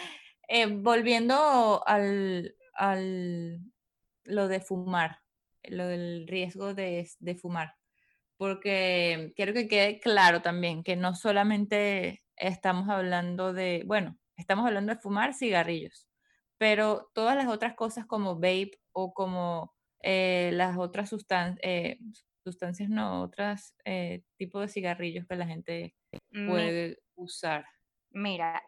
eh, 0.47 0.65
volviendo 0.67 1.81
al, 1.87 2.55
al, 2.73 3.59
lo 4.25 4.47
de 4.49 4.59
fumar, 4.59 5.19
lo 5.63 5.87
del 5.87 6.27
riesgo 6.27 6.73
de, 6.73 7.09
de 7.19 7.35
fumar, 7.35 7.75
porque 8.37 9.31
quiero 9.35 9.53
que 9.53 9.67
quede 9.67 9.99
claro 9.99 10.41
también 10.41 10.83
que 10.83 10.95
no 10.95 11.15
solamente 11.15 12.23
estamos 12.35 12.89
hablando 12.89 13.53
de, 13.53 13.83
bueno, 13.85 14.17
estamos 14.35 14.65
hablando 14.65 14.93
de 14.93 14.99
fumar 14.99 15.33
cigarrillos, 15.33 16.07
pero 16.57 17.09
todas 17.13 17.37
las 17.37 17.47
otras 17.47 17.75
cosas 17.75 18.05
como 18.05 18.35
vape 18.35 18.78
o 18.93 19.13
como 19.13 19.73
eh, 20.01 20.51
las 20.53 20.77
otras 20.77 21.13
eh, 21.61 21.99
sustancias, 22.43 22.89
no, 22.89 23.21
otras 23.21 23.75
eh, 23.85 24.23
tipos 24.37 24.61
de 24.61 24.67
cigarrillos 24.69 25.25
que 25.27 25.35
la 25.35 25.45
gente 25.47 25.95
puede 26.31 26.99
usar. 27.15 27.65
Mira, 28.11 28.63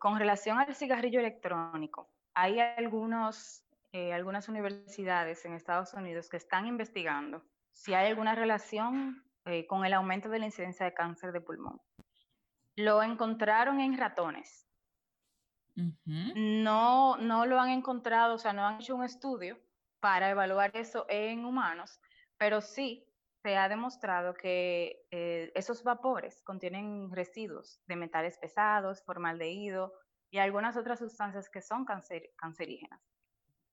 con 0.00 0.18
relación 0.18 0.58
al 0.58 0.74
cigarrillo 0.74 1.20
electrónico, 1.20 2.10
hay 2.34 2.58
algunos, 2.58 3.64
algunas 3.92 4.48
universidades 4.48 5.44
en 5.44 5.52
Estados 5.54 5.94
Unidos 5.94 6.28
que 6.28 6.36
están 6.36 6.66
investigando 6.66 7.44
si 7.70 7.94
hay 7.94 8.08
alguna 8.08 8.34
relación 8.34 9.22
con 9.68 9.84
el 9.84 9.94
aumento 9.94 10.28
de 10.28 10.40
la 10.40 10.46
incidencia 10.46 10.84
de 10.84 10.94
cáncer 10.94 11.30
de 11.30 11.40
pulmón. 11.40 11.80
Lo 12.74 13.02
encontraron 13.04 13.80
en 13.80 13.96
ratones 13.96 14.65
no, 15.76 17.16
no 17.18 17.46
lo 17.46 17.60
han 17.60 17.70
encontrado, 17.70 18.34
o 18.34 18.38
sea, 18.38 18.52
no 18.52 18.66
han 18.66 18.80
hecho 18.80 18.96
un 18.96 19.04
estudio 19.04 19.58
para 20.00 20.30
evaluar 20.30 20.70
eso 20.74 21.06
en 21.08 21.44
humanos, 21.44 22.00
pero 22.38 22.60
sí 22.60 23.06
se 23.42 23.56
ha 23.56 23.68
demostrado 23.68 24.34
que 24.34 25.06
eh, 25.10 25.52
esos 25.54 25.84
vapores 25.84 26.42
contienen 26.42 27.10
residuos 27.12 27.80
de 27.86 27.96
metales 27.96 28.38
pesados, 28.38 29.04
formaldehído 29.04 29.92
y 30.30 30.38
algunas 30.38 30.76
otras 30.76 30.98
sustancias 30.98 31.48
que 31.48 31.62
son 31.62 31.84
cancerígenas 31.84 33.00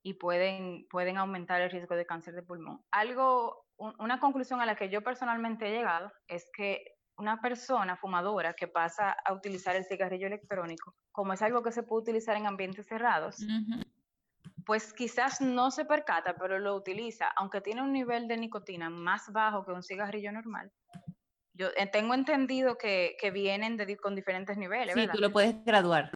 y 0.03 0.15
pueden, 0.15 0.85
pueden 0.89 1.17
aumentar 1.17 1.61
el 1.61 1.71
riesgo 1.71 1.95
de 1.95 2.05
cáncer 2.05 2.35
de 2.35 2.43
pulmón. 2.43 2.83
Algo, 2.91 3.65
una 3.77 4.19
conclusión 4.19 4.61
a 4.61 4.65
la 4.65 4.75
que 4.75 4.89
yo 4.89 5.01
personalmente 5.01 5.67
he 5.67 5.71
llegado 5.71 6.11
es 6.27 6.51
que 6.55 6.92
una 7.17 7.39
persona 7.41 7.95
fumadora 7.95 8.53
que 8.53 8.67
pasa 8.67 9.15
a 9.25 9.33
utilizar 9.33 9.75
el 9.75 9.85
cigarrillo 9.85 10.27
electrónico, 10.27 10.95
como 11.11 11.33
es 11.33 11.41
algo 11.41 11.61
que 11.61 11.71
se 11.71 11.83
puede 11.83 12.01
utilizar 12.01 12.35
en 12.35 12.47
ambientes 12.47 12.87
cerrados, 12.87 13.37
pues 14.65 14.93
quizás 14.93 15.41
no 15.41 15.71
se 15.71 15.85
percata, 15.85 16.35
pero 16.35 16.59
lo 16.59 16.75
utiliza, 16.75 17.27
aunque 17.35 17.61
tiene 17.61 17.81
un 17.81 17.91
nivel 17.91 18.27
de 18.27 18.37
nicotina 18.37 18.89
más 18.89 19.31
bajo 19.31 19.65
que 19.65 19.71
un 19.71 19.83
cigarrillo 19.83 20.31
normal. 20.31 20.71
Yo 21.53 21.67
eh, 21.77 21.85
tengo 21.85 22.15
entendido 22.15 22.77
que, 22.77 23.15
vienen 23.31 23.77
con 23.97 24.15
diferentes 24.15 24.57
niveles. 24.57 24.95
Sí, 24.95 25.07
tú 25.11 25.19
lo 25.19 25.31
puedes 25.31 25.63
graduar. 25.63 26.11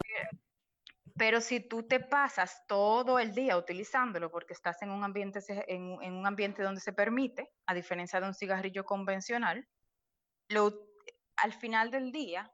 Pero 1.16 1.40
si 1.40 1.60
tú 1.60 1.82
te 1.84 2.00
pasas 2.00 2.64
todo 2.66 3.18
el 3.18 3.34
día 3.34 3.56
utilizándolo 3.56 4.30
porque 4.30 4.52
estás 4.52 4.82
en 4.82 4.90
un 4.90 5.04
ambiente, 5.04 5.40
en, 5.68 6.00
en 6.02 6.14
un 6.14 6.26
ambiente 6.26 6.62
donde 6.62 6.80
se 6.80 6.92
permite, 6.92 7.50
a 7.66 7.74
diferencia 7.74 8.20
de 8.20 8.26
un 8.26 8.34
cigarrillo 8.34 8.84
convencional, 8.84 9.66
lo, 10.48 10.72
al 11.36 11.52
final 11.52 11.90
del 11.90 12.12
día 12.12 12.52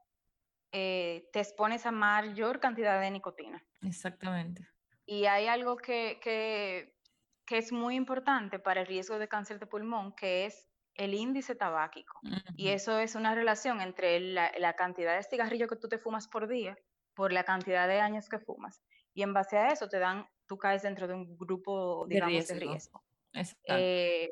eh, 0.71 1.29
te 1.31 1.39
expones 1.39 1.85
a 1.85 1.91
mayor 1.91 2.59
cantidad 2.59 2.99
de 2.99 3.11
nicotina. 3.11 3.63
Exactamente. 3.81 4.67
Y 5.05 5.25
hay 5.25 5.47
algo 5.47 5.77
que, 5.77 6.19
que, 6.21 6.97
que, 7.45 7.57
es 7.57 7.71
muy 7.71 7.95
importante 7.95 8.59
para 8.59 8.81
el 8.81 8.87
riesgo 8.87 9.19
de 9.19 9.27
cáncer 9.27 9.59
de 9.59 9.67
pulmón, 9.67 10.13
que 10.15 10.45
es 10.45 10.67
el 10.95 11.13
índice 11.13 11.55
tabáquico. 11.55 12.19
Y 12.55 12.69
eso 12.69 12.99
es 12.99 13.15
una 13.15 13.35
relación 13.35 13.81
entre 13.81 14.19
la, 14.19 14.51
la, 14.57 14.75
cantidad 14.75 15.15
de 15.15 15.23
cigarrillo 15.23 15.67
que 15.67 15.75
tú 15.75 15.87
te 15.87 15.99
fumas 15.99 16.27
por 16.27 16.47
día 16.47 16.77
por 17.15 17.31
la 17.31 17.43
cantidad 17.43 17.87
de 17.87 17.99
años 17.99 18.29
que 18.29 18.39
fumas. 18.39 18.83
Y 19.13 19.23
en 19.23 19.33
base 19.33 19.57
a 19.57 19.69
eso 19.69 19.87
te 19.87 19.99
dan, 19.99 20.27
tú 20.45 20.57
caes 20.57 20.83
dentro 20.83 21.07
de 21.07 21.13
un 21.13 21.37
grupo, 21.37 22.05
digamos, 22.07 22.47
de 22.47 22.53
riesgo. 22.55 23.03
De 23.31 23.39
riesgo. 23.39 23.63
Eh, 23.67 24.29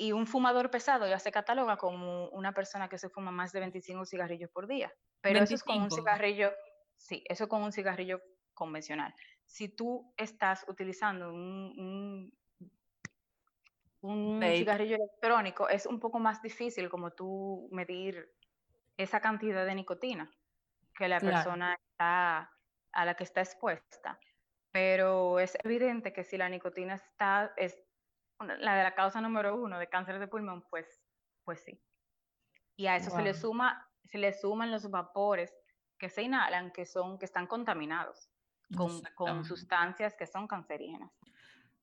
y 0.00 0.12
un 0.12 0.26
fumador 0.26 0.70
pesado 0.70 1.06
ya 1.06 1.18
se 1.18 1.30
cataloga 1.30 1.76
como 1.76 2.30
una 2.30 2.54
persona 2.54 2.88
que 2.88 2.96
se 2.96 3.10
fuma 3.10 3.30
más 3.30 3.52
de 3.52 3.60
25 3.60 4.06
cigarrillos 4.06 4.48
por 4.48 4.66
día. 4.66 4.90
Pero 5.20 5.40
eso 5.40 5.54
es 5.54 5.62
con 5.62 5.78
un 5.78 5.90
cigarrillo, 5.90 6.54
sí, 6.96 7.22
eso 7.28 7.50
con 7.50 7.62
un 7.62 7.70
cigarrillo 7.70 8.22
convencional. 8.54 9.14
Si 9.44 9.68
tú 9.68 10.10
estás 10.16 10.64
utilizando 10.68 11.28
un, 11.28 12.32
un, 14.00 14.40
cigarrillo 14.40 14.96
electrónico, 14.96 15.68
es 15.68 15.84
un 15.84 16.00
poco 16.00 16.18
más 16.18 16.40
difícil 16.40 16.88
como 16.88 17.10
tú 17.10 17.68
medir 17.70 18.32
esa 18.96 19.20
cantidad 19.20 19.66
de 19.66 19.74
nicotina 19.74 20.30
que 20.96 21.08
la 21.08 21.20
persona 21.20 21.74
está, 21.74 22.50
a 22.92 23.04
la 23.04 23.14
que 23.16 23.24
está 23.24 23.42
expuesta. 23.42 24.18
Pero 24.72 25.40
es 25.40 25.58
evidente 25.62 26.14
que 26.14 26.24
si 26.24 26.38
la 26.38 26.48
nicotina 26.48 26.94
está, 26.94 27.52
es, 27.58 27.76
la 28.46 28.74
de 28.74 28.82
la 28.82 28.94
causa 28.94 29.20
número 29.20 29.56
uno 29.56 29.78
de 29.78 29.88
cáncer 29.88 30.18
de 30.18 30.28
pulmón, 30.28 30.64
pues, 30.70 31.02
pues 31.44 31.62
sí. 31.64 31.80
Y 32.76 32.86
a 32.86 32.96
eso 32.96 33.10
se 33.10 33.22
le 33.22 33.34
suma, 33.34 33.88
se 34.04 34.18
le 34.18 34.32
suman 34.32 34.70
los 34.70 34.90
vapores 34.90 35.54
que 35.98 36.08
se 36.08 36.22
inhalan, 36.22 36.72
que 36.72 36.86
son, 36.86 37.18
que 37.18 37.26
están 37.26 37.46
contaminados 37.46 38.30
con, 38.76 39.02
con 39.14 39.44
sustancias 39.44 40.14
que 40.14 40.26
son 40.26 40.48
cancerígenas. 40.48 41.10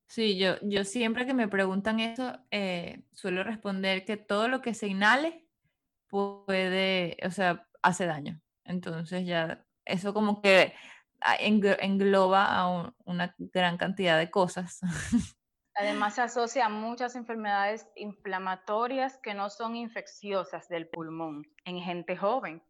Sí, 0.07 0.37
yo, 0.37 0.55
yo 0.61 0.85
siempre 0.85 1.25
que 1.25 1.33
me 1.33 1.49
preguntan 1.49 1.99
eso, 1.99 2.39
eh, 2.49 3.03
suelo 3.13 3.43
responder 3.43 4.05
que 4.05 4.15
todo 4.15 4.47
lo 4.47 4.61
que 4.61 4.73
se 4.73 4.87
inhale 4.87 5.45
puede, 6.07 7.17
o 7.25 7.31
sea, 7.31 7.67
hace 7.81 8.05
daño. 8.05 8.41
Entonces 8.63 9.25
ya, 9.25 9.65
eso 9.85 10.13
como 10.13 10.41
que 10.41 10.73
ah, 11.21 11.35
engloba 11.39 12.45
a 12.45 12.93
una 13.05 13.35
gran 13.37 13.77
cantidad 13.77 14.17
de 14.17 14.31
cosas. 14.31 14.79
Además 15.79 16.15
se 16.15 16.21
asocia 16.21 16.65
a 16.65 16.69
muchas 16.69 17.15
enfermedades 17.15 17.87
inflamatorias 17.95 19.19
que 19.19 19.35
no 19.35 19.49
son 19.49 19.75
infecciosas 19.75 20.67
del 20.69 20.87
pulmón 20.87 21.47
en 21.65 21.79
gente 21.79 22.17
joven. 22.17 22.63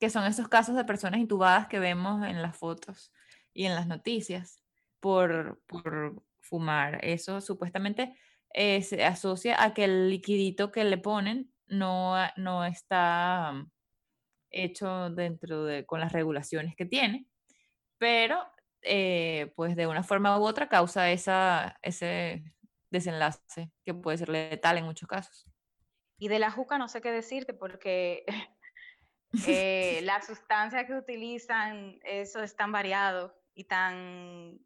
Que 0.00 0.10
son 0.10 0.24
esos 0.24 0.48
casos 0.48 0.74
de 0.74 0.84
personas 0.84 1.20
intubadas 1.20 1.68
que 1.68 1.78
vemos 1.78 2.26
en 2.26 2.42
las 2.42 2.56
fotos 2.56 3.12
y 3.54 3.66
en 3.66 3.74
las 3.76 3.86
noticias 3.86 4.62
por, 4.98 5.60
por 5.66 6.22
fumar. 6.40 7.04
Eso 7.04 7.40
supuestamente 7.40 8.16
eh, 8.52 8.82
se 8.82 9.04
asocia 9.04 9.62
a 9.62 9.72
que 9.74 9.84
el 9.84 10.10
liquidito 10.10 10.72
que 10.72 10.84
le 10.84 10.98
ponen 10.98 11.52
no, 11.68 12.16
no 12.36 12.64
está 12.64 13.52
mm, 13.52 13.70
hecho 14.50 15.10
dentro 15.10 15.64
de 15.64 15.86
con 15.86 16.00
las 16.00 16.12
regulaciones 16.12 16.74
que 16.74 16.86
tiene, 16.86 17.26
pero 17.98 18.44
eh, 18.82 19.52
pues 19.56 19.76
de 19.76 19.86
una 19.86 20.02
forma 20.02 20.38
u 20.38 20.44
otra 20.44 20.68
causa 20.68 21.10
esa, 21.10 21.78
ese 21.82 22.42
desenlace 22.90 23.70
que 23.84 23.94
puede 23.94 24.18
ser 24.18 24.28
letal 24.28 24.78
en 24.78 24.84
muchos 24.84 25.08
casos. 25.08 25.46
Y 26.18 26.28
de 26.28 26.38
la 26.38 26.50
juca 26.50 26.78
no 26.78 26.88
sé 26.88 27.00
qué 27.00 27.12
decirte 27.12 27.54
porque 27.54 28.24
eh, 29.46 30.00
la 30.02 30.20
sustancia 30.22 30.86
que 30.86 30.94
utilizan, 30.94 31.98
eso 32.02 32.42
es 32.42 32.56
tan 32.56 32.72
variado 32.72 33.34
y 33.54 33.64
tan 33.64 34.58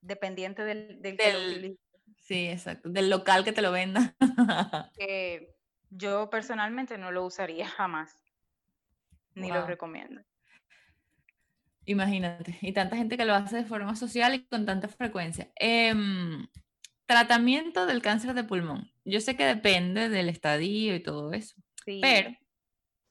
dependiente 0.00 0.62
del, 0.62 1.00
del, 1.02 1.16
que 1.16 1.32
lo 1.32 1.76
Sí, 2.26 2.48
exacto. 2.48 2.88
Del 2.88 3.08
local 3.08 3.44
que 3.44 3.52
te 3.52 3.62
lo 3.62 3.70
venda. 3.70 4.16
que 4.98 5.54
yo 5.90 6.28
personalmente 6.28 6.98
no 6.98 7.12
lo 7.12 7.24
usaría 7.24 7.68
jamás. 7.68 8.20
Ni 9.34 9.48
lo 9.48 9.66
recomiendo. 9.66 10.22
Imagínate, 11.86 12.58
y 12.62 12.72
tanta 12.72 12.96
gente 12.96 13.16
que 13.16 13.24
lo 13.24 13.34
hace 13.34 13.56
de 13.56 13.64
forma 13.64 13.94
social 13.96 14.34
y 14.34 14.44
con 14.46 14.66
tanta 14.66 14.88
frecuencia. 14.88 15.50
Em, 15.54 16.46
tratamiento 17.06 17.86
del 17.86 18.02
cáncer 18.02 18.34
de 18.34 18.44
pulmón. 18.44 18.90
Yo 19.04 19.20
sé 19.20 19.36
que 19.36 19.44
depende 19.46 20.08
del 20.08 20.28
estadio 20.28 20.94
y 20.96 21.02
todo 21.02 21.32
eso, 21.32 21.54
Sí. 21.84 22.00
pero 22.02 22.30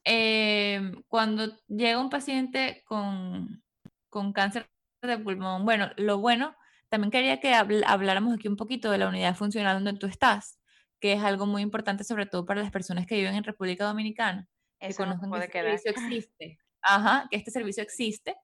em, 0.03 1.01
cuando 1.07 1.57
llega 1.67 1.99
un 1.99 2.09
paciente 2.09 2.83
con, 2.85 3.63
con 4.09 4.33
cáncer 4.33 4.69
de 5.01 5.17
pulmón, 5.17 5.65
bueno, 5.65 5.89
lo 5.97 6.19
bueno, 6.19 6.55
también 6.89 7.11
quería 7.11 7.39
que 7.39 7.53
habl- 7.53 7.83
habláramos 7.87 8.33
aquí 8.35 8.47
un 8.47 8.55
poquito 8.57 8.91
de 8.91 8.97
la 8.97 9.07
unidad 9.07 9.35
funcional 9.35 9.81
donde 9.83 9.99
tú 9.99 10.05
estás, 10.07 10.59
que 10.99 11.13
es 11.13 11.23
algo 11.23 11.45
muy 11.45 11.61
importante, 11.61 12.03
sobre 12.03 12.25
todo 12.25 12.45
para 12.45 12.61
las 12.61 12.71
personas 12.71 13.05
que 13.07 13.15
viven 13.15 13.35
en 13.35 13.43
República 13.43 13.85
Dominicana 13.85 14.47
que 14.79 14.87
Eso 14.87 15.05
no 15.05 15.17
conozcan 15.17 15.49
que 15.49 15.59
puede 15.61 15.73
este 15.75 15.93
servicio 15.93 15.95
existe. 16.29 16.57
Ajá, 16.81 17.27
que 17.31 17.37
este 17.37 17.49
servicio 17.51 17.81
existe 17.81 18.35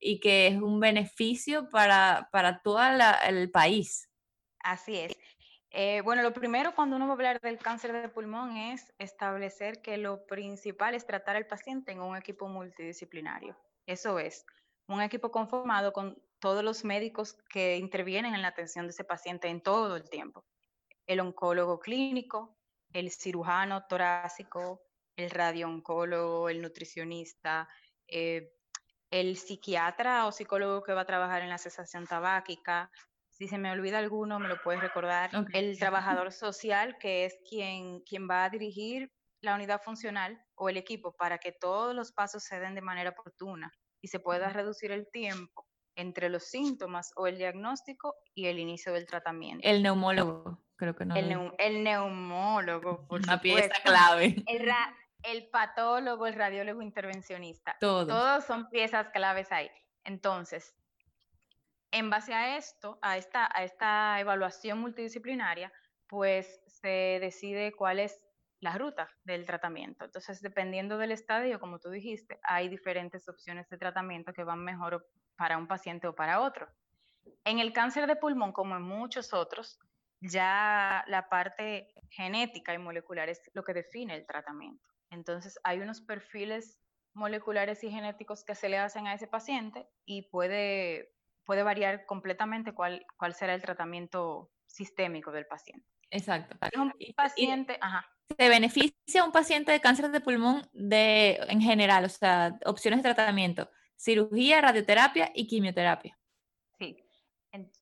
y 0.00 0.20
que 0.20 0.48
es 0.48 0.56
un 0.56 0.80
beneficio 0.80 1.68
para, 1.68 2.28
para 2.32 2.60
todo 2.62 2.80
el 3.26 3.50
país. 3.50 4.08
Así 4.60 4.96
es. 4.96 5.12
Eh, 5.70 6.00
bueno, 6.00 6.22
lo 6.22 6.32
primero 6.32 6.74
cuando 6.74 6.96
uno 6.96 7.06
va 7.06 7.12
a 7.12 7.14
hablar 7.14 7.40
del 7.40 7.58
cáncer 7.58 7.92
de 7.92 8.08
pulmón 8.08 8.56
es 8.56 8.92
establecer 8.98 9.82
que 9.82 9.98
lo 9.98 10.24
principal 10.26 10.94
es 10.94 11.06
tratar 11.06 11.36
al 11.36 11.46
paciente 11.46 11.92
en 11.92 12.00
un 12.00 12.16
equipo 12.16 12.48
multidisciplinario. 12.48 13.56
Eso 13.86 14.18
es, 14.18 14.46
un 14.86 15.02
equipo 15.02 15.30
conformado 15.30 15.92
con 15.92 16.20
todos 16.38 16.64
los 16.64 16.84
médicos 16.84 17.36
que 17.50 17.76
intervienen 17.76 18.34
en 18.34 18.42
la 18.42 18.48
atención 18.48 18.86
de 18.86 18.92
ese 18.92 19.04
paciente 19.04 19.48
en 19.48 19.60
todo 19.60 19.96
el 19.96 20.08
tiempo. 20.08 20.44
El 21.06 21.20
oncólogo 21.20 21.78
clínico, 21.78 22.56
el 22.92 23.10
cirujano 23.10 23.84
torácico, 23.86 24.82
el 25.16 25.30
radiooncólogo, 25.30 26.48
el 26.48 26.62
nutricionista, 26.62 27.68
eh, 28.06 28.57
el 29.10 29.36
psiquiatra 29.36 30.26
o 30.26 30.32
psicólogo 30.32 30.82
que 30.82 30.92
va 30.92 31.02
a 31.02 31.06
trabajar 31.06 31.42
en 31.42 31.48
la 31.48 31.58
cesación 31.58 32.06
tabáquica. 32.06 32.90
Si 33.30 33.46
se 33.48 33.56
me 33.58 33.70
olvida 33.70 33.98
alguno, 33.98 34.38
me 34.38 34.48
lo 34.48 34.60
puedes 34.62 34.80
recordar. 34.80 35.30
El 35.52 35.78
trabajador 35.78 36.32
social, 36.32 36.98
que 36.98 37.24
es 37.24 37.38
quien, 37.48 38.00
quien 38.00 38.28
va 38.28 38.44
a 38.44 38.50
dirigir 38.50 39.10
la 39.40 39.54
unidad 39.54 39.80
funcional 39.80 40.40
o 40.56 40.68
el 40.68 40.76
equipo 40.76 41.14
para 41.16 41.38
que 41.38 41.52
todos 41.52 41.94
los 41.94 42.12
pasos 42.12 42.42
se 42.42 42.58
den 42.58 42.74
de 42.74 42.80
manera 42.80 43.10
oportuna 43.10 43.72
y 44.02 44.08
se 44.08 44.18
pueda 44.18 44.48
reducir 44.48 44.90
el 44.90 45.08
tiempo 45.12 45.66
entre 45.96 46.28
los 46.28 46.44
síntomas 46.44 47.12
o 47.16 47.26
el 47.28 47.38
diagnóstico 47.38 48.14
y 48.34 48.46
el 48.46 48.58
inicio 48.58 48.92
del 48.92 49.06
tratamiento. 49.06 49.66
El 49.68 49.82
neumólogo, 49.82 50.60
creo 50.76 50.94
que 50.96 51.04
no. 51.04 51.14
El, 51.16 51.28
lo- 51.28 51.34
neu- 51.50 51.54
el 51.58 51.82
neumólogo, 51.84 53.06
por 53.06 53.20
una 53.22 53.40
pieza 53.40 53.74
clave. 53.84 54.36
El, 54.46 54.68
el 55.22 55.48
patólogo, 55.50 56.26
el 56.26 56.34
radiólogo 56.34 56.82
intervencionista. 56.82 57.76
Todos. 57.80 58.08
Todos 58.08 58.44
son 58.44 58.68
piezas 58.70 59.08
claves 59.10 59.50
ahí. 59.52 59.70
Entonces, 60.04 60.74
en 61.90 62.10
base 62.10 62.34
a 62.34 62.56
esto, 62.56 62.98
a 63.02 63.16
esta, 63.16 63.48
a 63.52 63.64
esta 63.64 64.20
evaluación 64.20 64.78
multidisciplinaria, 64.78 65.72
pues 66.06 66.62
se 66.66 67.18
decide 67.20 67.72
cuál 67.72 67.98
es 67.98 68.20
la 68.60 68.76
ruta 68.76 69.08
del 69.24 69.44
tratamiento. 69.44 70.04
Entonces, 70.04 70.40
dependiendo 70.40 70.98
del 70.98 71.12
estadio, 71.12 71.60
como 71.60 71.78
tú 71.78 71.90
dijiste, 71.90 72.38
hay 72.42 72.68
diferentes 72.68 73.28
opciones 73.28 73.68
de 73.68 73.78
tratamiento 73.78 74.32
que 74.32 74.44
van 74.44 74.64
mejor 74.64 75.06
para 75.36 75.56
un 75.56 75.68
paciente 75.68 76.08
o 76.08 76.14
para 76.14 76.40
otro. 76.40 76.68
En 77.44 77.58
el 77.58 77.72
cáncer 77.72 78.06
de 78.06 78.16
pulmón, 78.16 78.52
como 78.52 78.76
en 78.76 78.82
muchos 78.82 79.32
otros, 79.32 79.78
ya 80.20 81.04
la 81.06 81.28
parte 81.28 81.94
genética 82.10 82.74
y 82.74 82.78
molecular 82.78 83.28
es 83.28 83.40
lo 83.54 83.62
que 83.62 83.74
define 83.74 84.14
el 84.14 84.26
tratamiento. 84.26 84.84
Entonces, 85.10 85.58
hay 85.64 85.80
unos 85.80 86.00
perfiles 86.00 86.78
moleculares 87.14 87.82
y 87.84 87.90
genéticos 87.90 88.44
que 88.44 88.54
se 88.54 88.68
le 88.68 88.78
hacen 88.78 89.06
a 89.06 89.14
ese 89.14 89.26
paciente 89.26 89.88
y 90.04 90.22
puede, 90.22 91.14
puede 91.44 91.62
variar 91.62 92.06
completamente 92.06 92.72
cuál, 92.72 93.04
cuál 93.16 93.34
será 93.34 93.54
el 93.54 93.62
tratamiento 93.62 94.52
sistémico 94.66 95.32
del 95.32 95.46
paciente. 95.46 95.86
Exacto. 96.10 96.56
Es 96.70 96.78
un 96.78 96.92
y- 96.98 97.12
paciente, 97.12 97.78
ajá, 97.80 98.06
¿Se 98.36 98.48
beneficia 98.48 99.24
un 99.24 99.32
paciente 99.32 99.72
de 99.72 99.80
cáncer 99.80 100.10
de 100.10 100.20
pulmón 100.20 100.68
de, 100.72 101.38
en 101.48 101.60
general? 101.62 102.04
O 102.04 102.08
sea, 102.08 102.58
opciones 102.66 103.02
de 103.02 103.14
tratamiento, 103.14 103.70
cirugía, 103.96 104.60
radioterapia 104.60 105.32
y 105.34 105.46
quimioterapia. 105.46 106.18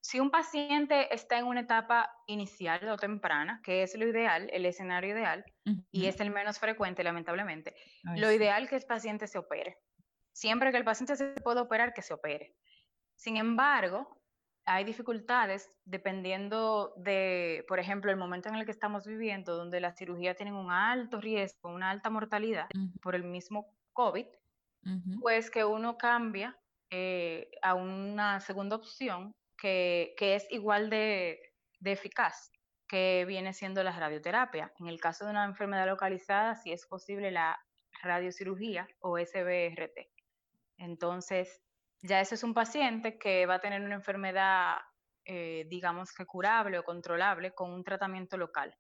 Si 0.00 0.20
un 0.20 0.31
paciente 0.31 1.12
está 1.14 1.38
en 1.38 1.46
una 1.46 1.61
etapa 1.61 2.11
inicial 2.26 2.88
o 2.88 2.96
temprana, 2.96 3.61
que 3.64 3.83
es 3.83 3.96
lo 3.96 4.07
ideal, 4.07 4.48
el 4.52 4.64
escenario 4.66 5.11
ideal, 5.12 5.44
y 5.90 6.07
Ujú. 6.07 6.07
es 6.07 6.20
el 6.20 6.31
menos 6.31 6.59
frecuente, 6.59 7.02
lamentablemente, 7.05 7.74
Ay, 8.05 8.22
lo 8.22 8.31
sí. 8.33 8.33
ideal 8.33 8.68
que 8.68 8.76
el 8.76 8.85
paciente 8.85 9.26
se 9.26 9.38
opere. 9.38 9.79
Siempre 10.33 10.70
que 10.70 10.76
el 10.79 10.85
paciente 10.85 11.16
se 11.16 11.33
pueda 11.42 11.62
operar, 11.62 11.94
que 11.94 12.02
se 12.02 12.14
opere. 12.14 12.55
Sin 13.16 13.37
embargo, 13.37 14.22
hay 14.66 14.85
dificultades 14.85 15.70
dependiendo 15.85 16.94
de, 16.98 17.64
por 17.68 17.81
ejemplo, 17.81 18.11
el 18.11 18.16
momento 18.18 18.48
en 18.48 18.57
el 18.57 18.64
que 18.66 18.72
estamos 18.72 19.07
viviendo, 19.07 19.57
donde 19.57 19.81
la 19.81 19.92
cirugía 19.92 20.35
tiene 20.37 20.52
un 20.52 20.70
alto 20.72 21.20
riesgo, 21.20 21.70
una 21.70 21.90
alta 21.90 22.11
mortalidad 22.11 22.70
Ujú, 22.74 22.98
por 23.00 23.14
el 23.16 23.24
mismo 23.24 23.76
COVID, 23.92 24.26
ujú. 24.87 25.20
pues 25.20 25.50
que 25.50 25.64
uno 25.64 25.96
cambia 25.98 26.59
eh, 26.90 27.50
a 27.62 27.74
una 27.74 28.40
segunda 28.40 28.76
opción 28.76 29.35
que, 29.66 30.14
que 30.16 30.37
es 30.37 30.46
igual 30.52 30.90
de, 30.90 31.40
de 31.81 31.90
eficaz, 31.92 32.52
que 32.87 33.24
viene 33.26 33.52
siendo 33.52 33.83
la 33.83 33.90
radioterapia. 33.98 34.72
En 34.79 34.87
el 34.87 35.00
caso 35.00 35.24
de 35.24 35.33
una 35.33 35.44
enfermedad 35.44 35.87
localizada, 35.88 36.55
si 36.55 36.70
es 36.70 36.87
posible 36.87 37.33
la 37.33 37.59
radiocirugía 38.00 38.87
o 39.00 39.18
SBRT. 39.18 40.12
Entonces, 40.79 41.61
ya 42.00 42.20
ese 42.20 42.37
es 42.37 42.44
un 42.44 42.55
paciente 42.55 43.18
que 43.18 43.44
va 43.46 43.55
a 43.55 43.61
tener 43.61 43.83
una 43.83 43.96
enfermedad, 43.96 44.76
eh, 45.24 45.64
digamos 45.68 46.12
que 46.12 46.26
curable 46.26 46.79
o 46.79 46.85
controlable 46.85 47.52
con 47.52 47.72
un 47.72 47.83
tratamiento 47.83 48.37
local. 48.37 48.72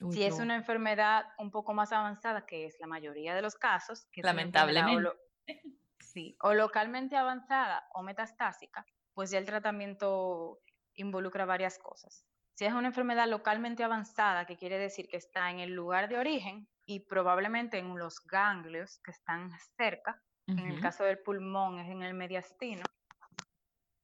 Uy, 0.00 0.14
Si 0.14 0.22
es 0.22 0.38
una 0.38 0.54
enfermedad 0.54 1.24
un 1.38 1.50
poco 1.50 1.74
más 1.74 1.90
avanzada, 1.90 2.46
que 2.46 2.66
es 2.66 2.76
la 2.78 2.86
mayoría 2.86 3.34
de 3.34 3.42
los 3.42 3.56
casos, 3.56 4.06
que 4.12 4.20
o, 4.20 4.24
Lamentablemente. 4.24 5.00
lo- 5.02 5.16
sí, 5.98 6.36
o 6.40 6.54
localmente 6.54 7.16
avanzada 7.16 7.88
o 7.94 8.02
metastásica, 8.04 8.86
pues 9.14 9.30
ya 9.30 9.38
el 9.38 9.46
tratamiento 9.46 10.60
involucra 10.94 11.44
varias 11.44 11.78
cosas. 11.78 12.26
Si 12.54 12.64
es 12.64 12.72
una 12.72 12.88
enfermedad 12.88 13.28
localmente 13.28 13.82
avanzada, 13.82 14.46
que 14.46 14.56
quiere 14.56 14.78
decir 14.78 15.08
que 15.08 15.16
está 15.16 15.50
en 15.50 15.60
el 15.60 15.72
lugar 15.72 16.08
de 16.08 16.18
origen 16.18 16.68
y 16.84 17.00
probablemente 17.00 17.78
en 17.78 17.98
los 17.98 18.20
ganglios 18.24 19.00
que 19.04 19.10
están 19.10 19.50
cerca, 19.76 20.22
en 20.46 20.58
el 20.58 20.80
caso 20.80 21.04
del 21.04 21.20
pulmón 21.20 21.78
es 21.78 21.90
en 21.90 22.02
el 22.02 22.12
mediastino, 22.12 22.82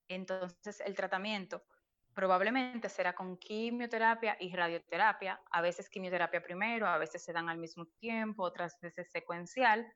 entonces 0.08 0.80
el 0.80 0.94
tratamiento 0.96 1.62
probablemente 2.14 2.88
será 2.88 3.14
con 3.14 3.36
quimioterapia 3.36 4.36
y 4.40 4.54
radioterapia, 4.54 5.40
a 5.50 5.60
veces 5.60 5.88
quimioterapia 5.88 6.42
primero, 6.42 6.86
a 6.86 6.98
veces 6.98 7.22
se 7.22 7.32
dan 7.32 7.48
al 7.48 7.58
mismo 7.58 7.86
tiempo, 8.00 8.42
otras 8.42 8.78
veces 8.80 9.10
secuencial. 9.10 9.86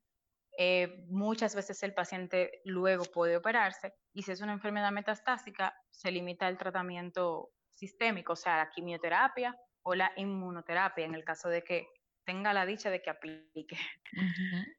Eh, 0.57 1.05
muchas 1.09 1.55
veces 1.57 1.83
el 1.83 1.95
paciente 1.95 2.61
luego 2.65 3.05
puede 3.05 3.37
operarse 3.37 3.93
y 4.13 4.23
si 4.23 4.31
es 4.31 4.41
una 4.41 4.53
enfermedad 4.53 4.93
metastásica 4.93 5.75
se 5.91 6.13
limita 6.13 6.49
el 6.49 6.57
tratamiento 6.57 7.51
sistémico, 7.75 8.35
o 8.35 8.37
sea, 8.37 8.59
la 8.59 8.71
quimioterapia 8.71 9.59
o 9.83 9.97
la 9.97 10.13
inmunoterapia 10.17 11.05
en 11.05 11.15
el 11.15 11.25
caso 11.25 11.49
de 11.49 11.65
que 11.65 11.89
tenga 12.25 12.53
la 12.53 12.67
dicha 12.67 12.91
de 12.91 13.03
que 13.03 13.11
aplique. 13.11 13.77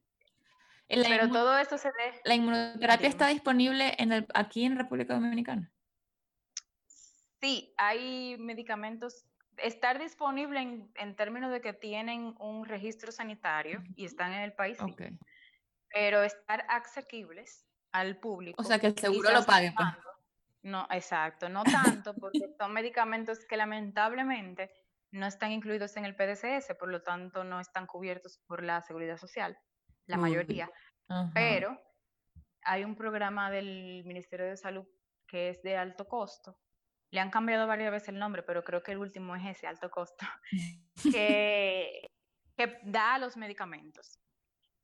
Pero 0.87 1.29
todo 1.29 1.57
esto 1.57 1.77
se 1.77 1.89
ve 1.89 2.21
¿La 2.23 2.35
inmunoterapia 2.35 3.09
está 3.09 3.27
disponible 3.27 3.95
en 3.97 4.13
el, 4.13 4.27
aquí 4.33 4.63
en 4.65 4.77
República 4.77 5.15
Dominicana? 5.15 5.71
Sí, 7.41 7.73
hay 7.77 8.37
medicamentos. 8.37 9.25
Estar 9.57 9.99
disponible 9.99 10.59
en, 10.61 10.91
en 10.95 11.15
términos 11.15 11.51
de 11.51 11.59
que 11.59 11.73
tienen 11.73 12.35
un 12.39 12.65
registro 12.65 13.11
sanitario 13.11 13.83
y 13.95 14.05
están 14.05 14.31
en 14.33 14.41
el 14.41 14.53
país, 14.53 14.77
sí, 14.77 14.83
Ok. 14.83 15.01
Pero 15.95 16.23
estar 16.23 16.65
asequibles 16.67 17.65
al 17.93 18.17
público. 18.17 18.61
O 18.61 18.65
sea, 18.65 18.79
que 18.79 18.87
el 18.87 18.99
seguro 18.99 19.31
lo 19.31 19.45
pague, 19.45 19.69
no 19.69 19.75
pues. 19.77 19.87
No, 20.61 20.87
exacto, 20.91 21.47
no 21.47 21.63
tanto, 21.63 22.13
porque 22.15 22.53
son 22.59 22.73
medicamentos 22.73 23.45
que 23.45 23.55
lamentablemente 23.55 24.73
no 25.11 25.25
están 25.25 25.53
incluidos 25.53 25.95
en 25.95 26.03
el 26.03 26.13
PDCS, 26.13 26.75
por 26.77 26.89
lo 26.89 27.01
tanto 27.01 27.45
no 27.45 27.61
están 27.61 27.87
cubiertos 27.87 28.39
por 28.45 28.61
la 28.61 28.81
seguridad 28.81 29.15
social, 29.15 29.57
la 30.07 30.17
Uy. 30.17 30.23
mayoría. 30.23 30.69
Ajá. 31.07 31.31
Pero 31.33 31.81
hay 32.63 32.83
un 32.83 32.97
programa 32.97 33.49
del 33.49 34.03
Ministerio 34.05 34.47
de 34.47 34.57
Salud 34.57 34.85
que 35.25 35.47
es 35.47 35.63
de 35.63 35.77
alto 35.77 36.09
costo. 36.09 36.59
Le 37.09 37.21
han 37.21 37.31
cambiado 37.31 37.67
varias 37.67 37.91
veces 37.91 38.09
el 38.09 38.19
nombre, 38.19 38.43
pero 38.43 38.65
creo 38.65 38.83
que 38.83 38.91
el 38.91 38.97
último 38.97 39.33
es 39.37 39.45
ese, 39.45 39.67
alto 39.67 39.89
costo, 39.89 40.25
que, 41.17 42.05
que 42.57 42.79
da 42.83 43.17
los 43.17 43.37
medicamentos. 43.37 44.19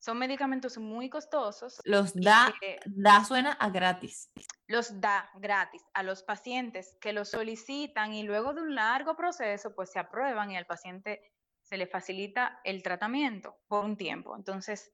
Son 0.02 0.18
medicamentos 0.18 0.80
muy 0.80 1.10
costosos. 1.10 1.80
Los 1.86 2.14
da, 2.16 2.52
da 2.88 3.24
suena 3.24 3.54
a 3.54 3.70
gratis. 3.70 4.32
Los 4.68 5.00
da 5.00 5.30
gratis 5.36 5.84
a 5.94 6.02
los 6.02 6.24
pacientes 6.24 6.98
que 7.00 7.14
los 7.14 7.30
solicitan 7.30 8.12
y 8.14 8.24
luego 8.24 8.56
de 8.56 8.64
un 8.64 8.74
largo 8.74 9.16
proceso, 9.16 9.76
pues 9.76 9.92
se 9.92 10.00
aprueban 10.00 10.50
y 10.50 10.58
al 10.58 10.66
paciente 10.66 11.22
se 11.62 11.78
le 11.78 11.86
facilita 11.86 12.60
el 12.64 12.82
tratamiento 12.82 13.56
por 13.68 13.86
un 13.86 13.96
tiempo. 13.96 14.36
Entonces, 14.36 14.92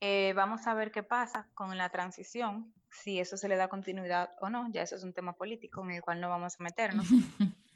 eh, 0.00 0.32
vamos 0.34 0.66
a 0.66 0.72
ver 0.72 0.90
qué 0.90 1.02
pasa 1.02 1.50
con 1.52 1.76
la 1.76 1.90
transición, 1.90 2.72
si 2.90 3.20
eso 3.20 3.36
se 3.36 3.46
le 3.46 3.56
da 3.56 3.68
continuidad 3.68 4.30
o 4.40 4.48
no. 4.48 4.72
Ya 4.72 4.80
eso 4.80 4.96
es 4.96 5.04
un 5.04 5.12
tema 5.12 5.34
político 5.34 5.84
en 5.84 5.90
el 5.90 6.00
cual 6.00 6.18
no 6.18 6.30
vamos 6.30 6.56
a 6.58 6.62
meternos. 6.62 7.06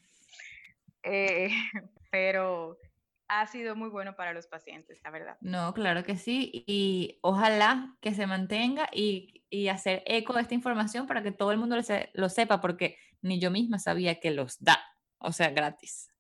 Eh, 1.07 1.51
pero 2.11 2.79
ha 3.29 3.47
sido 3.47 3.75
muy 3.77 3.89
bueno 3.89 4.17
para 4.17 4.33
los 4.33 4.47
pacientes, 4.47 5.01
la 5.03 5.11
verdad. 5.11 5.37
No, 5.41 5.73
claro 5.75 6.05
que 6.05 6.17
sí, 6.17 6.65
y 6.67 7.19
ojalá 7.23 7.97
que 8.01 8.15
se 8.15 8.27
mantenga 8.27 8.89
y, 8.93 9.41
hacer 9.71 10.03
eco 10.07 10.33
de 10.33 10.43
esta 10.43 10.55
información 10.55 11.07
para 11.07 11.23
que 11.23 11.31
todo 11.31 11.53
el 11.53 11.59
mundo 11.59 11.77
lo, 12.15 12.29
sepa, 12.29 12.61
porque 12.61 12.99
ni 13.23 13.39
yo 13.39 13.53
misma 13.53 13.79
sabía 13.79 14.19
que 14.19 14.33
los 14.33 14.59
da, 14.59 14.83
o 15.19 15.31
sea, 15.31 15.51
gratis. 15.51 16.11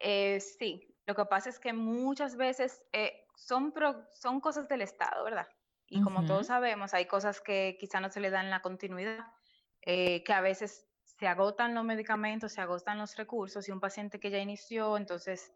Eh, 0.00 0.40
sí, 0.40 0.88
lo 1.06 1.14
que 1.14 1.26
pasa 1.26 1.50
es 1.50 1.60
que 1.60 1.74
muchas 1.74 2.36
veces 2.36 2.82
eh, 2.92 3.26
son, 3.36 3.74
son 4.14 4.40
cosas 4.40 4.66
del 4.66 4.80
Estado, 4.80 5.24
¿verdad? 5.24 5.46
Y 5.88 6.00
como 6.00 6.24
todos 6.24 6.46
sabemos, 6.46 6.94
hay 6.94 7.06
cosas 7.06 7.40
que 7.40 7.76
quizá 7.78 8.00
no 8.00 8.10
se 8.10 8.20
le 8.20 8.30
dan 8.30 8.48
la 8.48 8.62
continuidad, 8.62 9.26
eh, 9.82 10.22
que 10.22 10.32
a 10.32 10.40
veces 10.40 10.86
se 11.02 11.26
agotan 11.26 11.74
los 11.74 11.84
medicamentos, 11.84 12.52
se 12.52 12.60
agotan 12.60 12.96
los 12.96 13.16
recursos 13.16 13.68
y 13.68 13.72
un 13.72 13.80
paciente 13.80 14.20
que 14.20 14.30
ya 14.30 14.38
inició, 14.38 14.96
entonces 14.96 15.52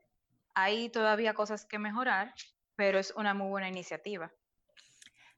hay 0.54 0.88
todavía 0.88 1.34
cosas 1.34 1.66
que 1.66 1.78
mejorar, 1.78 2.34
pero 2.76 2.98
es 2.98 3.12
una 3.16 3.34
muy 3.34 3.48
buena 3.48 3.68
iniciativa. 3.68 4.32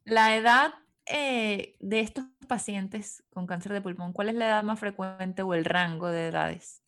La 0.05 0.37
edad 0.37 0.75
eh, 1.07 1.77
de 1.81 2.01
estos 2.01 2.25
pacientes 2.49 3.25
con 3.31 3.47
cáncer 3.47 3.73
de 3.73 3.81
pulmón, 3.81 4.13
¿cuál 4.13 4.29
es 4.29 4.35
la 4.35 4.47
edad 4.47 4.63
más 4.63 4.79
frecuente 4.79 5.43
o 5.43 5.55
el 5.55 5.65
rango 5.65 6.09
de 6.09 6.29
edades? 6.29 6.83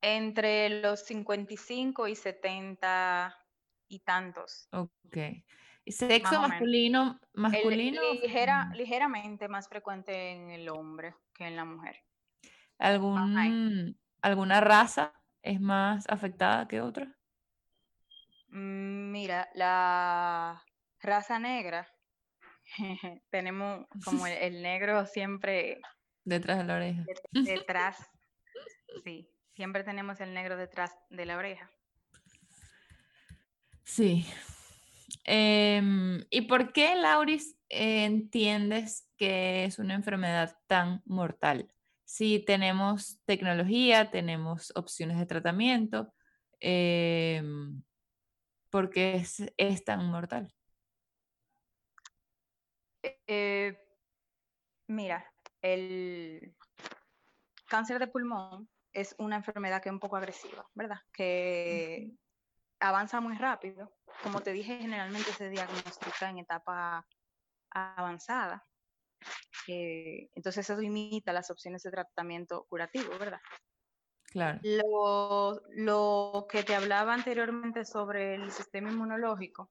Entre 0.00 0.80
los 0.80 1.04
55 1.04 2.08
y 2.08 2.16
70 2.16 3.36
y 3.88 3.98
tantos. 4.00 4.68
Ok. 4.72 5.16
¿Y 5.84 5.92
sexo 5.92 6.40
masculino? 6.40 7.20
masculino 7.32 8.00
ligera, 8.22 8.70
ligeramente 8.74 9.48
más 9.48 9.68
frecuente 9.68 10.32
en 10.32 10.50
el 10.50 10.68
hombre 10.68 11.14
que 11.34 11.46
en 11.46 11.56
la 11.56 11.64
mujer. 11.64 11.96
¿Algún, 12.78 13.98
¿Alguna 14.22 14.60
raza? 14.60 15.19
Es 15.42 15.60
más 15.60 16.06
afectada 16.08 16.66
que 16.68 16.80
otra? 16.80 17.16
Mm, 18.48 19.10
mira, 19.10 19.48
la 19.54 20.62
raza 21.00 21.38
negra, 21.38 21.88
tenemos 23.30 23.86
como 24.04 24.26
el, 24.26 24.62
negro 24.62 25.06
siempre... 25.06 25.80
Detrás 26.24 26.58
de 26.58 26.64
la 26.64 26.76
oreja. 26.76 27.04
Detrás, 27.32 27.96
sí, 29.04 29.28
siempre 29.54 29.84
tenemos 29.84 30.20
el 30.20 30.34
negro 30.34 30.56
detrás 30.56 30.96
de 31.08 31.26
la 31.26 31.36
oreja. 31.36 31.70
Sí. 33.84 34.26
Em, 35.24 36.24
¿Y 36.30 36.42
por 36.42 36.72
qué, 36.72 36.94
Lauris, 36.94 37.56
entiendes 37.68 39.08
que 39.16 39.64
es 39.64 39.78
una 39.78 39.94
enfermedad 39.94 40.56
tan 40.66 41.02
mortal? 41.04 41.72
Si 42.10 42.40
tenemos 42.40 43.20
tecnología, 43.24 44.10
tenemos 44.10 44.72
opciones 44.74 45.16
de 45.16 45.26
tratamiento, 45.26 46.12
eh, 46.58 47.40
¿por 48.68 48.90
qué 48.90 49.24
es, 49.56 49.84
tan 49.84 50.10
mortal? 50.10 50.52
Eh, 53.28 53.78
mira, 54.88 55.24
el 55.62 56.56
cáncer 57.68 58.00
de 58.00 58.08
pulmón 58.08 58.68
es 58.92 59.14
una 59.18 59.36
enfermedad 59.36 59.80
que 59.80 59.90
es 59.90 59.92
un 59.92 60.00
poco 60.00 60.16
agresiva, 60.16 60.68
¿verdad? 60.74 60.98
Que 61.12 62.10
avanza 62.80 63.20
muy 63.20 63.36
rápido. 63.36 63.94
Como 64.24 64.40
te 64.40 64.52
dije, 64.52 64.78
generalmente 64.78 65.30
se 65.32 65.48
diagnostica 65.48 66.28
en 66.28 66.38
etapa 66.38 67.06
avanzada. 67.70 68.66
Eh, 69.66 70.28
entonces 70.34 70.68
eso 70.68 70.80
limita 70.80 71.32
las 71.32 71.50
opciones 71.50 71.82
de 71.82 71.90
tratamiento 71.90 72.64
curativo, 72.64 73.16
¿verdad? 73.18 73.40
Claro. 74.24 74.60
Lo, 74.62 75.60
lo, 75.70 76.46
que 76.48 76.62
te 76.62 76.74
hablaba 76.74 77.14
anteriormente 77.14 77.84
sobre 77.84 78.36
el 78.36 78.50
sistema 78.52 78.90
inmunológico 78.90 79.70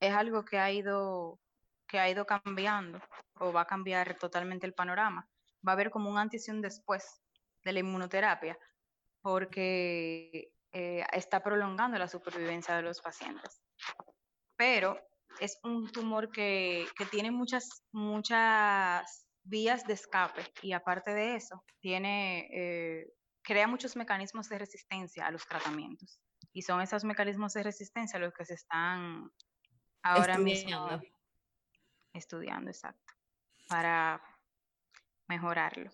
es 0.00 0.12
algo 0.12 0.44
que 0.44 0.58
ha 0.58 0.70
ido 0.70 1.40
que 1.86 1.98
ha 1.98 2.08
ido 2.08 2.26
cambiando 2.26 3.00
o 3.38 3.52
va 3.52 3.62
a 3.62 3.66
cambiar 3.66 4.16
totalmente 4.18 4.66
el 4.66 4.74
panorama. 4.74 5.28
Va 5.66 5.72
a 5.72 5.74
haber 5.74 5.90
como 5.90 6.10
un 6.10 6.18
antes 6.18 6.48
y 6.48 6.50
un 6.50 6.60
después 6.60 7.22
de 7.62 7.72
la 7.72 7.80
inmunoterapia 7.80 8.58
porque 9.20 10.52
eh, 10.72 11.04
está 11.12 11.42
prolongando 11.42 11.98
la 11.98 12.08
supervivencia 12.08 12.76
de 12.76 12.82
los 12.82 13.00
pacientes. 13.00 13.62
Pero 14.56 14.98
es 15.40 15.58
un 15.62 15.90
tumor 15.90 16.30
que, 16.30 16.86
tiene 17.10 17.30
muchas, 17.30 17.84
muchas 17.92 19.26
vías 19.42 19.86
de 19.86 19.94
escape 19.94 20.42
y 20.62 20.72
aparte 20.72 21.12
de 21.14 21.36
eso, 21.36 21.64
tiene, 21.80 22.48
eh, 22.52 23.12
crea 23.42 23.66
muchos 23.66 23.96
mecanismos 23.96 24.48
de 24.48 24.58
resistencia 24.58 25.26
a 25.26 25.30
los 25.30 25.46
tratamientos. 25.46 26.20
Y 26.52 26.62
son 26.62 26.80
esos 26.80 27.04
mecanismos 27.04 27.52
de 27.54 27.62
resistencia 27.62 28.18
los 28.18 28.32
que 28.32 28.44
se 28.44 28.54
están 28.54 29.30
ahora 30.02 30.38
mismo 30.38 31.00
estudiando, 32.12 32.70
exacto, 32.70 33.12
para 33.68 34.22
mejorarlo. 35.26 35.90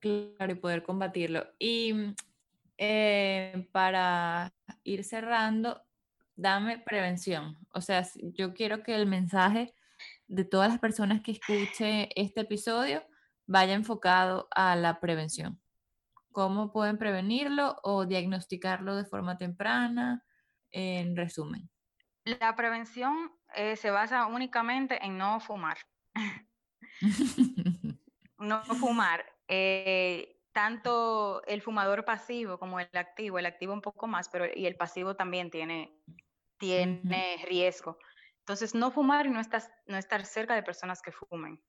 Claro, 0.00 0.52
y 0.52 0.56
poder 0.56 0.82
combatirlo. 0.82 1.46
Y 1.58 2.14
eh, 2.76 3.68
para 3.72 4.52
ir 4.82 5.04
cerrando, 5.04 5.82
dame 6.36 6.78
prevención. 6.78 7.58
O 7.72 7.80
sea, 7.80 8.06
yo 8.34 8.54
quiero 8.54 8.82
que 8.82 8.94
el 8.94 9.06
mensaje 9.06 9.74
de 10.26 10.44
todas 10.44 10.70
las 10.70 10.78
personas 10.78 11.22
que 11.22 11.32
escuche 11.32 12.08
este 12.20 12.42
episodio 12.42 13.04
vaya 13.46 13.74
enfocado 13.74 14.48
a 14.54 14.76
la 14.76 15.00
prevención. 15.00 15.60
¿Cómo 16.32 16.72
pueden 16.72 16.98
prevenirlo 16.98 17.76
o 17.82 18.06
diagnosticarlo 18.06 18.96
de 18.96 19.04
forma 19.04 19.38
temprana? 19.38 20.24
En 20.72 21.16
resumen. 21.16 21.70
La 22.24 22.56
prevención 22.56 23.30
eh, 23.54 23.76
se 23.76 23.90
basa 23.90 24.26
únicamente 24.26 25.04
en 25.04 25.16
no 25.16 25.38
fumar. 25.38 25.76
no 28.38 28.64
fumar. 28.64 29.24
Eh, 29.46 30.34
tanto 30.54 31.44
el 31.46 31.60
fumador 31.60 32.04
pasivo 32.04 32.58
como 32.58 32.80
el 32.80 32.88
activo, 32.94 33.38
el 33.38 33.46
activo 33.46 33.72
un 33.72 33.82
poco 33.82 34.06
más, 34.06 34.28
pero 34.28 34.46
y 34.54 34.66
el 34.66 34.76
pasivo 34.76 35.16
también 35.16 35.50
tiene 35.50 35.92
tiene 36.64 37.44
riesgo. 37.46 37.98
Entonces, 38.40 38.74
no 38.74 38.90
fumar 38.90 39.26
y 39.26 39.30
no, 39.30 39.40
estás, 39.40 39.70
no 39.86 39.96
estar 39.96 40.24
cerca 40.26 40.54
de 40.54 40.62
personas 40.62 41.00
que 41.00 41.12
fumen. 41.12 41.62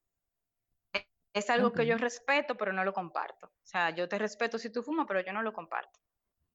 E, 0.93 1.07
es 1.33 1.49
algo 1.49 1.71
que 1.71 1.85
yo 1.85 1.97
respeto, 1.97 2.55
pero 2.55 2.73
no 2.73 2.83
lo 2.83 2.93
comparto. 2.93 3.47
O 3.47 3.65
sea, 3.65 3.91
yo 3.91 4.07
te 4.09 4.17
respeto 4.17 4.57
si 4.57 4.71
tú 4.71 4.83
fumas, 4.83 5.05
pero 5.07 5.21
yo 5.21 5.31
no 5.33 5.41
lo 5.41 5.53
comparto. 5.53 5.99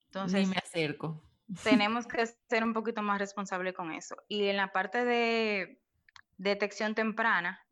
Entonces, 0.06 0.46
Ni 0.46 0.54
me 0.54 0.60
acerco. 0.62 1.22
Tenemos 1.64 2.06
que 2.06 2.26
ser 2.26 2.64
un 2.64 2.74
poquito 2.74 3.02
más 3.02 3.18
responsables 3.18 3.74
con 3.74 3.92
eso. 3.92 4.16
Y 4.28 4.46
en 4.46 4.56
la 4.56 4.72
parte 4.72 5.04
de 5.04 5.80
detección 6.36 6.94
temprana, 6.94 7.64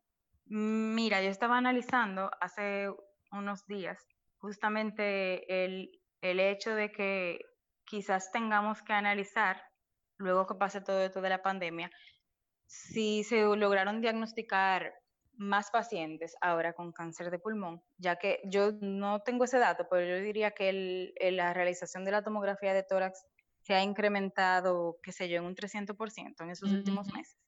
mira, 0.47 1.23
yo 1.23 1.29
estaba 1.29 1.59
analizando 1.59 2.31
hace 2.41 2.89
unos 3.31 3.67
días 3.67 4.07
justamente 4.39 5.65
el, 5.65 5.91
el 6.21 6.41
hecho 6.41 6.75
de 6.75 6.91
que 6.93 7.41
quizás 7.85 8.31
tengamos 8.33 8.83
que 8.83 8.93
analizar 8.93 9.63
luego 10.19 10.47
que 10.47 10.55
pase 10.55 10.81
todo 10.81 11.01
esto 11.01 11.21
de 11.21 11.29
la 11.31 11.43
pandemia, 11.43 11.91
si 12.67 13.25
se 13.25 13.43
lograron 13.57 14.01
diagnosticar 14.01 14.93
más 15.39 15.71
pacientes 15.71 16.37
ahora 16.41 16.73
con 16.73 16.93
cáncer 16.93 17.31
de 17.31 17.39
pulmón, 17.39 17.81
ya 17.97 18.17
que 18.17 18.41
yo 18.45 18.73
no 18.81 19.21
tengo 19.21 19.45
ese 19.45 19.59
dato, 19.59 19.87
pero 19.89 20.05
yo 20.05 20.23
diría 20.23 20.51
que 20.51 21.13
la 21.33 21.55
realización 21.55 22.05
de 22.05 22.11
la 22.11 22.23
tomografía 22.23 22.75
de 22.75 22.83
tórax 22.83 23.25
se 23.61 23.75
ha 23.75 23.83
incrementado, 23.83 24.99
qué 25.03 25.13
sé 25.13 25.29
yo, 25.29 25.37
en 25.37 25.45
un 25.45 25.55
300% 25.55 26.35
en 26.41 26.51
esos 26.51 26.73
últimos 26.73 27.13
meses. 27.13 27.39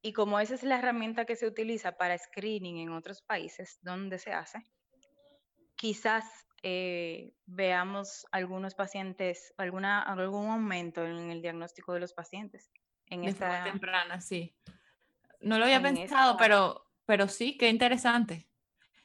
Y 0.00 0.12
como 0.12 0.40
esa 0.40 0.54
es 0.54 0.62
la 0.62 0.78
herramienta 0.78 1.26
que 1.26 1.36
se 1.36 1.46
utiliza 1.46 1.92
para 1.92 2.18
screening 2.18 2.78
en 2.78 2.92
otros 2.92 3.22
países 3.22 3.78
donde 3.82 4.18
se 4.18 4.32
hace, 4.32 4.58
quizás 5.76 6.24
eh, 6.62 7.32
veamos 7.46 8.26
algunos 8.30 8.74
pacientes, 8.74 9.52
alguna, 9.56 10.02
algún 10.02 10.50
aumento 10.50 11.04
en 11.04 11.30
el 11.30 11.42
diagnóstico 11.42 11.92
de 11.92 12.00
los 12.00 12.12
pacientes. 12.12 12.70
En 13.06 13.24
esta 13.24 13.64
temprana, 13.64 14.20
sí. 14.20 14.56
No 15.40 15.58
lo 15.58 15.64
había 15.64 15.82
pensado, 15.82 16.36
pero, 16.36 16.86
pero 17.04 17.28
sí, 17.28 17.56
qué 17.58 17.68
interesante. 17.68 18.48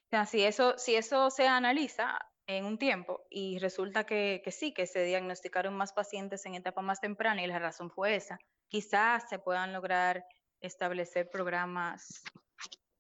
O 0.05 0.09
sea, 0.09 0.25
si 0.25 0.43
eso, 0.43 0.77
si 0.77 0.95
eso 0.95 1.29
se 1.29 1.47
analiza 1.47 2.17
en 2.45 2.63
un 2.63 2.77
tiempo 2.77 3.25
y 3.29 3.59
resulta 3.59 4.05
que, 4.05 4.41
que 4.43 4.51
sí, 4.51 4.73
que 4.73 4.87
se 4.87 5.03
diagnosticaron 5.03 5.75
más 5.75 5.91
pacientes 5.91 6.45
en 6.45 6.55
etapa 6.55 6.81
más 6.81 7.01
temprana 7.01 7.43
y 7.43 7.47
la 7.47 7.59
razón 7.59 7.91
fue 7.91 8.15
esa, 8.15 8.39
quizás 8.69 9.27
se 9.27 9.39
puedan 9.39 9.73
lograr 9.73 10.23
establecer 10.61 11.29
programas 11.29 12.23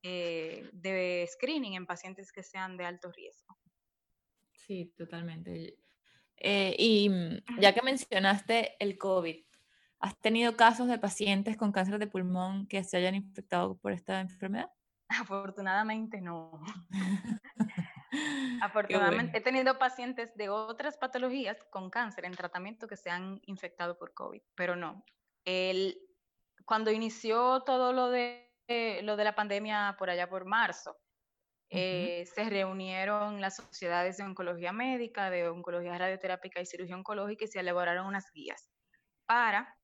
eh, 0.03 0.69
de 0.73 1.27
screening 1.31 1.75
en 1.75 1.85
pacientes 1.85 2.31
que 2.31 2.43
sean 2.43 2.77
de 2.77 2.85
alto 2.85 3.11
riesgo. 3.11 3.46
Sí, 4.67 4.93
totalmente. 4.97 5.77
Eh, 6.35 6.75
y 6.77 7.09
mm, 7.09 7.59
ya 7.61 7.73
que 7.73 7.81
mencionaste 7.81 8.75
el 8.79 8.97
COVID, 8.97 9.45
¿has 9.99 10.19
tenido 10.19 10.57
casos 10.57 10.87
de 10.87 10.99
pacientes 10.99 11.55
con 11.55 11.71
cáncer 11.71 11.99
de 11.99 12.07
pulmón 12.07 12.67
que 12.67 12.83
se 12.83 12.97
hayan 12.97 13.15
infectado 13.15 13.77
por 13.77 13.93
esta 13.93 14.19
enfermedad? 14.19 14.69
Afortunadamente 15.07 16.19
no. 16.19 16.61
Afortunadamente 18.61 19.37
he 19.37 19.41
tenido 19.41 19.79
pacientes 19.79 20.35
de 20.35 20.49
otras 20.49 20.97
patologías 20.97 21.57
con 21.71 21.89
cáncer 21.89 22.25
en 22.25 22.33
tratamiento 22.33 22.87
que 22.87 22.97
se 22.97 23.09
han 23.09 23.39
infectado 23.45 23.97
por 23.97 24.13
COVID, 24.13 24.41
pero 24.53 24.75
no. 24.75 25.05
El, 25.45 25.97
cuando 26.65 26.91
inició 26.91 27.61
todo 27.61 27.93
lo 27.93 28.09
de, 28.09 28.51
lo 29.03 29.15
de 29.15 29.23
la 29.23 29.35
pandemia 29.35 29.95
por 29.97 30.09
allá 30.09 30.29
por 30.29 30.43
marzo, 30.45 30.97
eh, 31.69 32.25
se 32.33 32.49
reunieron 32.49 33.41
las 33.41 33.57
sociedades 33.57 34.17
de 34.17 34.23
oncología 34.23 34.71
médica, 34.71 35.29
de 35.29 35.49
oncología 35.49 35.97
radioterápica 35.97 36.61
y 36.61 36.65
cirugía 36.65 36.95
oncológica 36.95 37.43
y 37.45 37.47
se 37.47 37.59
elaboraron 37.59 38.07
unas 38.07 38.31
guías 38.31 38.69
para 39.25 39.77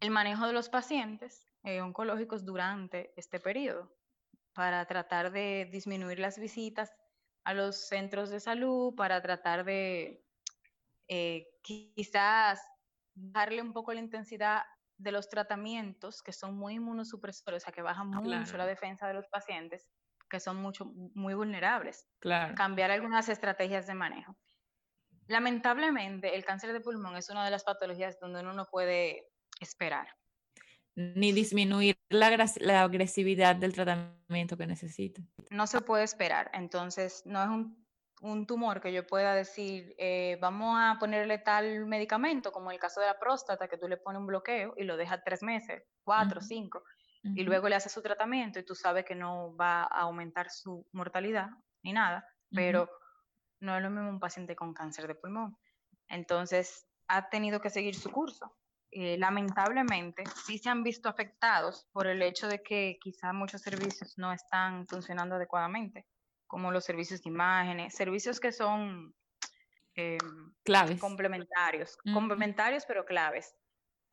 el 0.00 0.10
manejo 0.10 0.46
de 0.46 0.52
los 0.52 0.68
pacientes 0.68 1.46
eh, 1.64 1.80
oncológicos 1.80 2.44
durante 2.44 3.12
este 3.16 3.40
periodo, 3.40 3.94
para 4.54 4.86
tratar 4.86 5.32
de 5.32 5.68
disminuir 5.70 6.18
las 6.18 6.38
visitas 6.38 6.94
a 7.44 7.52
los 7.54 7.88
centros 7.88 8.30
de 8.30 8.40
salud, 8.40 8.94
para 8.94 9.20
tratar 9.20 9.64
de 9.64 10.24
eh, 11.08 11.46
quizás 11.62 12.60
darle 13.14 13.62
un 13.62 13.72
poco 13.72 13.92
la 13.92 14.00
intensidad 14.00 14.62
de 14.98 15.12
los 15.12 15.28
tratamientos 15.28 16.22
que 16.22 16.32
son 16.32 16.56
muy 16.56 16.74
inmunosupresores, 16.74 17.62
o 17.62 17.64
sea, 17.64 17.72
que 17.72 17.82
bajan 17.82 18.08
mucho 18.08 18.56
la 18.56 18.66
defensa 18.66 19.06
de 19.06 19.14
los 19.14 19.28
pacientes, 19.28 19.86
que 20.28 20.40
son 20.40 20.56
mucho, 20.56 20.86
muy 21.14 21.34
vulnerables. 21.34 22.08
Claro. 22.20 22.54
Cambiar 22.54 22.90
algunas 22.90 23.28
estrategias 23.28 23.86
de 23.86 23.94
manejo. 23.94 24.36
Lamentablemente, 25.28 26.36
el 26.36 26.44
cáncer 26.44 26.72
de 26.72 26.80
pulmón 26.80 27.16
es 27.16 27.30
una 27.30 27.44
de 27.44 27.50
las 27.50 27.64
patologías 27.64 28.18
donde 28.20 28.40
uno 28.40 28.52
no 28.52 28.66
puede 28.66 29.28
esperar. 29.60 30.08
Ni 30.94 31.32
disminuir 31.32 31.96
la, 32.08 32.48
la 32.60 32.82
agresividad 32.82 33.56
del 33.56 33.74
tratamiento 33.74 34.56
que 34.56 34.66
necesita. 34.66 35.20
No 35.50 35.66
se 35.66 35.80
puede 35.80 36.04
esperar. 36.04 36.50
Entonces, 36.54 37.22
no 37.26 37.42
es 37.42 37.48
un 37.48 37.86
un 38.22 38.46
tumor 38.46 38.80
que 38.80 38.92
yo 38.92 39.06
pueda 39.06 39.34
decir, 39.34 39.94
eh, 39.98 40.38
vamos 40.40 40.76
a 40.78 40.96
ponerle 40.98 41.38
tal 41.38 41.86
medicamento, 41.86 42.50
como 42.50 42.70
el 42.70 42.78
caso 42.78 43.00
de 43.00 43.06
la 43.06 43.18
próstata, 43.18 43.68
que 43.68 43.76
tú 43.76 43.88
le 43.88 43.96
pones 43.96 44.20
un 44.20 44.26
bloqueo 44.26 44.74
y 44.76 44.84
lo 44.84 44.96
dejas 44.96 45.22
tres 45.24 45.42
meses, 45.42 45.82
cuatro, 46.02 46.40
cinco, 46.40 46.82
y 47.34 47.42
luego 47.42 47.68
le 47.68 47.76
haces 47.76 47.92
su 47.92 48.02
tratamiento 48.02 48.58
y 48.58 48.64
tú 48.64 48.74
sabes 48.74 49.04
que 49.04 49.14
no 49.14 49.56
va 49.56 49.82
a 49.82 50.02
aumentar 50.02 50.50
su 50.50 50.86
mortalidad 50.92 51.50
ni 51.82 51.92
nada, 51.92 52.26
pero 52.50 52.88
no 53.60 53.76
es 53.76 53.82
lo 53.82 53.90
mismo 53.90 54.08
un 54.08 54.20
paciente 54.20 54.54
con 54.54 54.74
cáncer 54.74 55.06
de 55.06 55.14
pulmón. 55.14 55.56
Entonces, 56.08 56.86
ha 57.08 57.28
tenido 57.28 57.60
que 57.60 57.70
seguir 57.70 57.94
su 57.94 58.10
curso. 58.10 58.56
Eh, 58.90 59.16
lamentablemente, 59.18 60.24
sí 60.46 60.58
se 60.58 60.68
han 60.68 60.82
visto 60.82 61.08
afectados 61.08 61.86
por 61.92 62.06
el 62.06 62.22
hecho 62.22 62.48
de 62.48 62.62
que 62.62 62.98
quizá 63.00 63.32
muchos 63.32 63.60
servicios 63.60 64.16
no 64.16 64.32
están 64.32 64.86
funcionando 64.86 65.34
adecuadamente 65.34 66.06
como 66.46 66.70
los 66.70 66.84
servicios 66.84 67.22
de 67.22 67.30
imágenes, 67.30 67.94
servicios 67.94 68.38
que 68.38 68.52
son 68.52 69.14
eh, 69.96 70.18
claves. 70.64 71.00
complementarios, 71.00 71.96
complementarios 72.12 72.84
pero 72.86 73.04
claves 73.04 73.54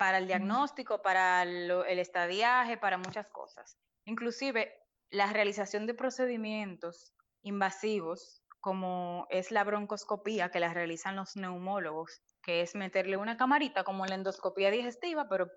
para 0.03 0.17
el 0.17 0.27
diagnóstico, 0.27 1.01
para 1.01 1.43
el 1.43 1.97
estadiaje, 1.97 2.75
para 2.75 2.97
muchas 2.97 3.25
cosas. 3.29 3.77
Inclusive 4.03 4.77
la 5.11 5.31
realización 5.31 5.87
de 5.87 5.93
procedimientos 5.93 7.13
invasivos, 7.41 8.43
como 8.59 9.27
es 9.29 9.49
la 9.49 9.63
broncoscopía 9.63 10.51
que 10.51 10.59
la 10.59 10.73
realizan 10.73 11.15
los 11.15 11.37
neumólogos, 11.37 12.21
que 12.41 12.59
es 12.59 12.75
meterle 12.75 13.15
una 13.15 13.37
camarita 13.37 13.85
como 13.85 14.05
la 14.05 14.15
endoscopía 14.15 14.71
digestiva, 14.71 15.29
pero 15.29 15.49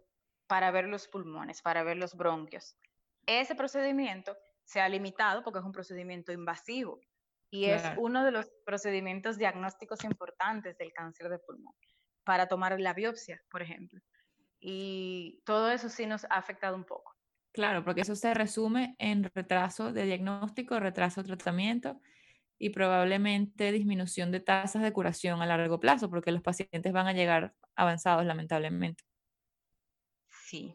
para 0.47 0.71
ver 0.71 0.85
los 0.85 1.09
pulmones, 1.09 1.61
para 1.61 1.83
ver 1.83 1.97
los 1.97 2.15
bronquios. 2.15 2.77
Ese 3.27 3.57
procedimiento 3.57 4.37
se 4.63 4.81
ha 4.81 4.89
limitado 4.89 5.43
porque 5.43 5.59
es 5.59 5.65
un 5.65 5.73
procedimiento 5.73 6.31
invasivo 6.31 7.01
y 7.51 7.65
es 7.65 7.83
uno 7.97 8.25
de 8.25 8.31
los 8.31 8.49
procedimientos 8.65 9.39
diagnósticos 9.39 10.05
importantes 10.05 10.79
del 10.79 10.93
cáncer 10.93 11.31
de 11.31 11.41
pulmón 11.41 11.75
para 12.23 12.47
tomar 12.47 12.79
la 12.79 12.93
biopsia, 12.93 13.43
por 13.51 13.61
ejemplo. 13.61 14.01
Y 14.69 15.43
todo 15.45 15.71
eso 15.71 15.89
sí 15.89 16.07
nos 16.07 16.25
ha 16.25 16.35
afectado 16.35 16.75
un 16.75 16.83
poco. 16.83 17.15
Claro, 17.53 17.85
porque 17.85 18.01
eso 18.01 18.17
se 18.17 18.35
resume 18.35 18.97
en 18.99 19.23
retraso 19.33 19.93
de 19.93 20.07
diagnóstico, 20.07 20.81
retraso 20.81 21.23
de 21.23 21.29
tratamiento 21.29 22.01
y 22.59 22.71
probablemente 22.71 23.71
disminución 23.71 24.33
de 24.33 24.41
tasas 24.41 24.83
de 24.83 24.93
curación 24.93 25.41
a 25.41 25.47
largo 25.47 25.79
plazo, 25.79 26.11
porque 26.11 26.33
los 26.33 26.43
pacientes 26.43 26.93
van 26.93 27.07
a 27.07 27.13
llegar 27.13 27.55
avanzados, 27.77 28.27
lamentablemente. 28.27 29.05
Sí, 30.49 30.75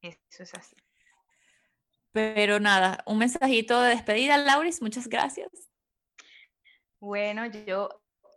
eso 0.00 0.42
es 0.42 0.54
así. 0.54 0.76
Pero 2.12 2.60
nada, 2.60 3.04
un 3.04 3.18
mensajito 3.18 3.78
de 3.82 3.90
despedida, 3.90 4.38
Lauris, 4.38 4.80
muchas 4.80 5.06
gracias. 5.06 5.50
Bueno, 6.98 7.44
yo 7.44 7.90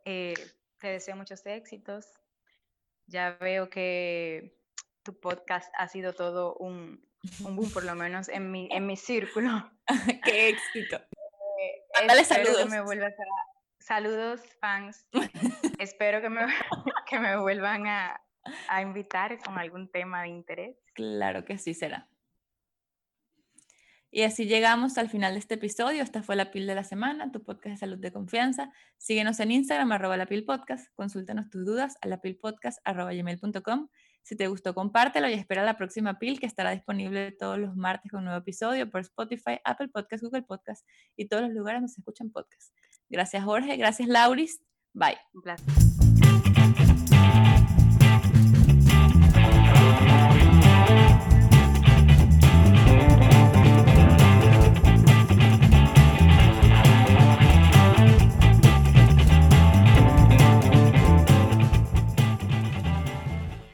eh, 0.03 0.33
te 0.79 0.89
deseo 0.89 1.15
muchos 1.15 1.45
éxitos. 1.45 2.18
Ya 3.09 3.31
veo 3.41 3.71
que 3.71 4.55
tu 5.01 5.19
podcast 5.19 5.73
ha 5.79 5.87
sido 5.87 6.13
todo 6.13 6.53
un, 6.57 7.03
boom, 7.39 7.71
por 7.71 7.83
lo 7.83 7.95
menos 7.95 8.29
en 8.29 8.51
mi, 8.51 8.69
en 8.71 8.85
mi 8.85 8.97
círculo. 8.97 9.49
¡Qué 10.23 10.49
éxito! 10.49 10.97
Eh, 10.97 12.05
Dale 12.07 12.23
saludos. 12.23 12.69
me 12.69 12.83
Saludos, 13.79 14.41
fans. 14.61 15.07
espero 15.79 16.21
que 16.21 16.29
me, 16.29 16.41
que 17.09 17.19
me 17.19 17.35
vuelvan 17.37 17.87
a, 17.87 18.21
a 18.67 18.81
invitar 18.83 19.39
con 19.39 19.57
algún 19.57 19.89
tema 19.89 20.21
de 20.21 20.27
interés. 20.29 20.77
Claro 20.93 21.45
que 21.45 21.57
sí 21.57 21.73
será. 21.73 22.07
Y 24.11 24.23
así 24.23 24.45
llegamos 24.45 24.97
al 24.97 25.09
final 25.09 25.33
de 25.33 25.39
este 25.39 25.55
episodio. 25.55 26.01
Esta 26.01 26.23
fue 26.23 26.35
La 26.35 26.51
Pil 26.51 26.65
de 26.65 26.75
la 26.75 26.83
Semana, 26.83 27.31
tu 27.31 27.43
podcast 27.43 27.73
de 27.73 27.77
salud 27.77 27.99
de 27.99 28.11
confianza. 28.11 28.71
Síguenos 28.97 29.39
en 29.39 29.51
Instagram, 29.51 29.91
arroba 29.91 30.17
la 30.17 30.25
Pil 30.25 30.45
Podcast. 30.45 30.87
Consúltanos 30.95 31.49
tus 31.49 31.65
dudas 31.65 31.97
a 32.01 32.07
lapilpodcast.com. 32.07 33.89
Si 34.23 34.35
te 34.35 34.47
gustó, 34.47 34.73
compártelo 34.73 35.29
y 35.29 35.33
espera 35.33 35.63
la 35.63 35.77
próxima 35.77 36.19
Pil 36.19 36.39
que 36.39 36.45
estará 36.45 36.71
disponible 36.71 37.31
todos 37.31 37.59
los 37.59 37.75
martes 37.75 38.11
con 38.11 38.19
un 38.19 38.25
nuevo 38.25 38.39
episodio 38.39 38.89
por 38.89 39.01
Spotify, 39.01 39.59
Apple 39.63 39.89
Podcast, 39.89 40.23
Google 40.23 40.43
Podcast 40.43 40.85
y 41.15 41.27
todos 41.27 41.43
los 41.43 41.51
lugares 41.53 41.81
donde 41.81 41.93
se 41.93 42.01
escuchan 42.01 42.31
podcasts. 42.31 42.73
Gracias, 43.09 43.43
Jorge. 43.43 43.77
Gracias, 43.77 44.07
Lauris. 44.07 44.61
Bye. 44.93 45.17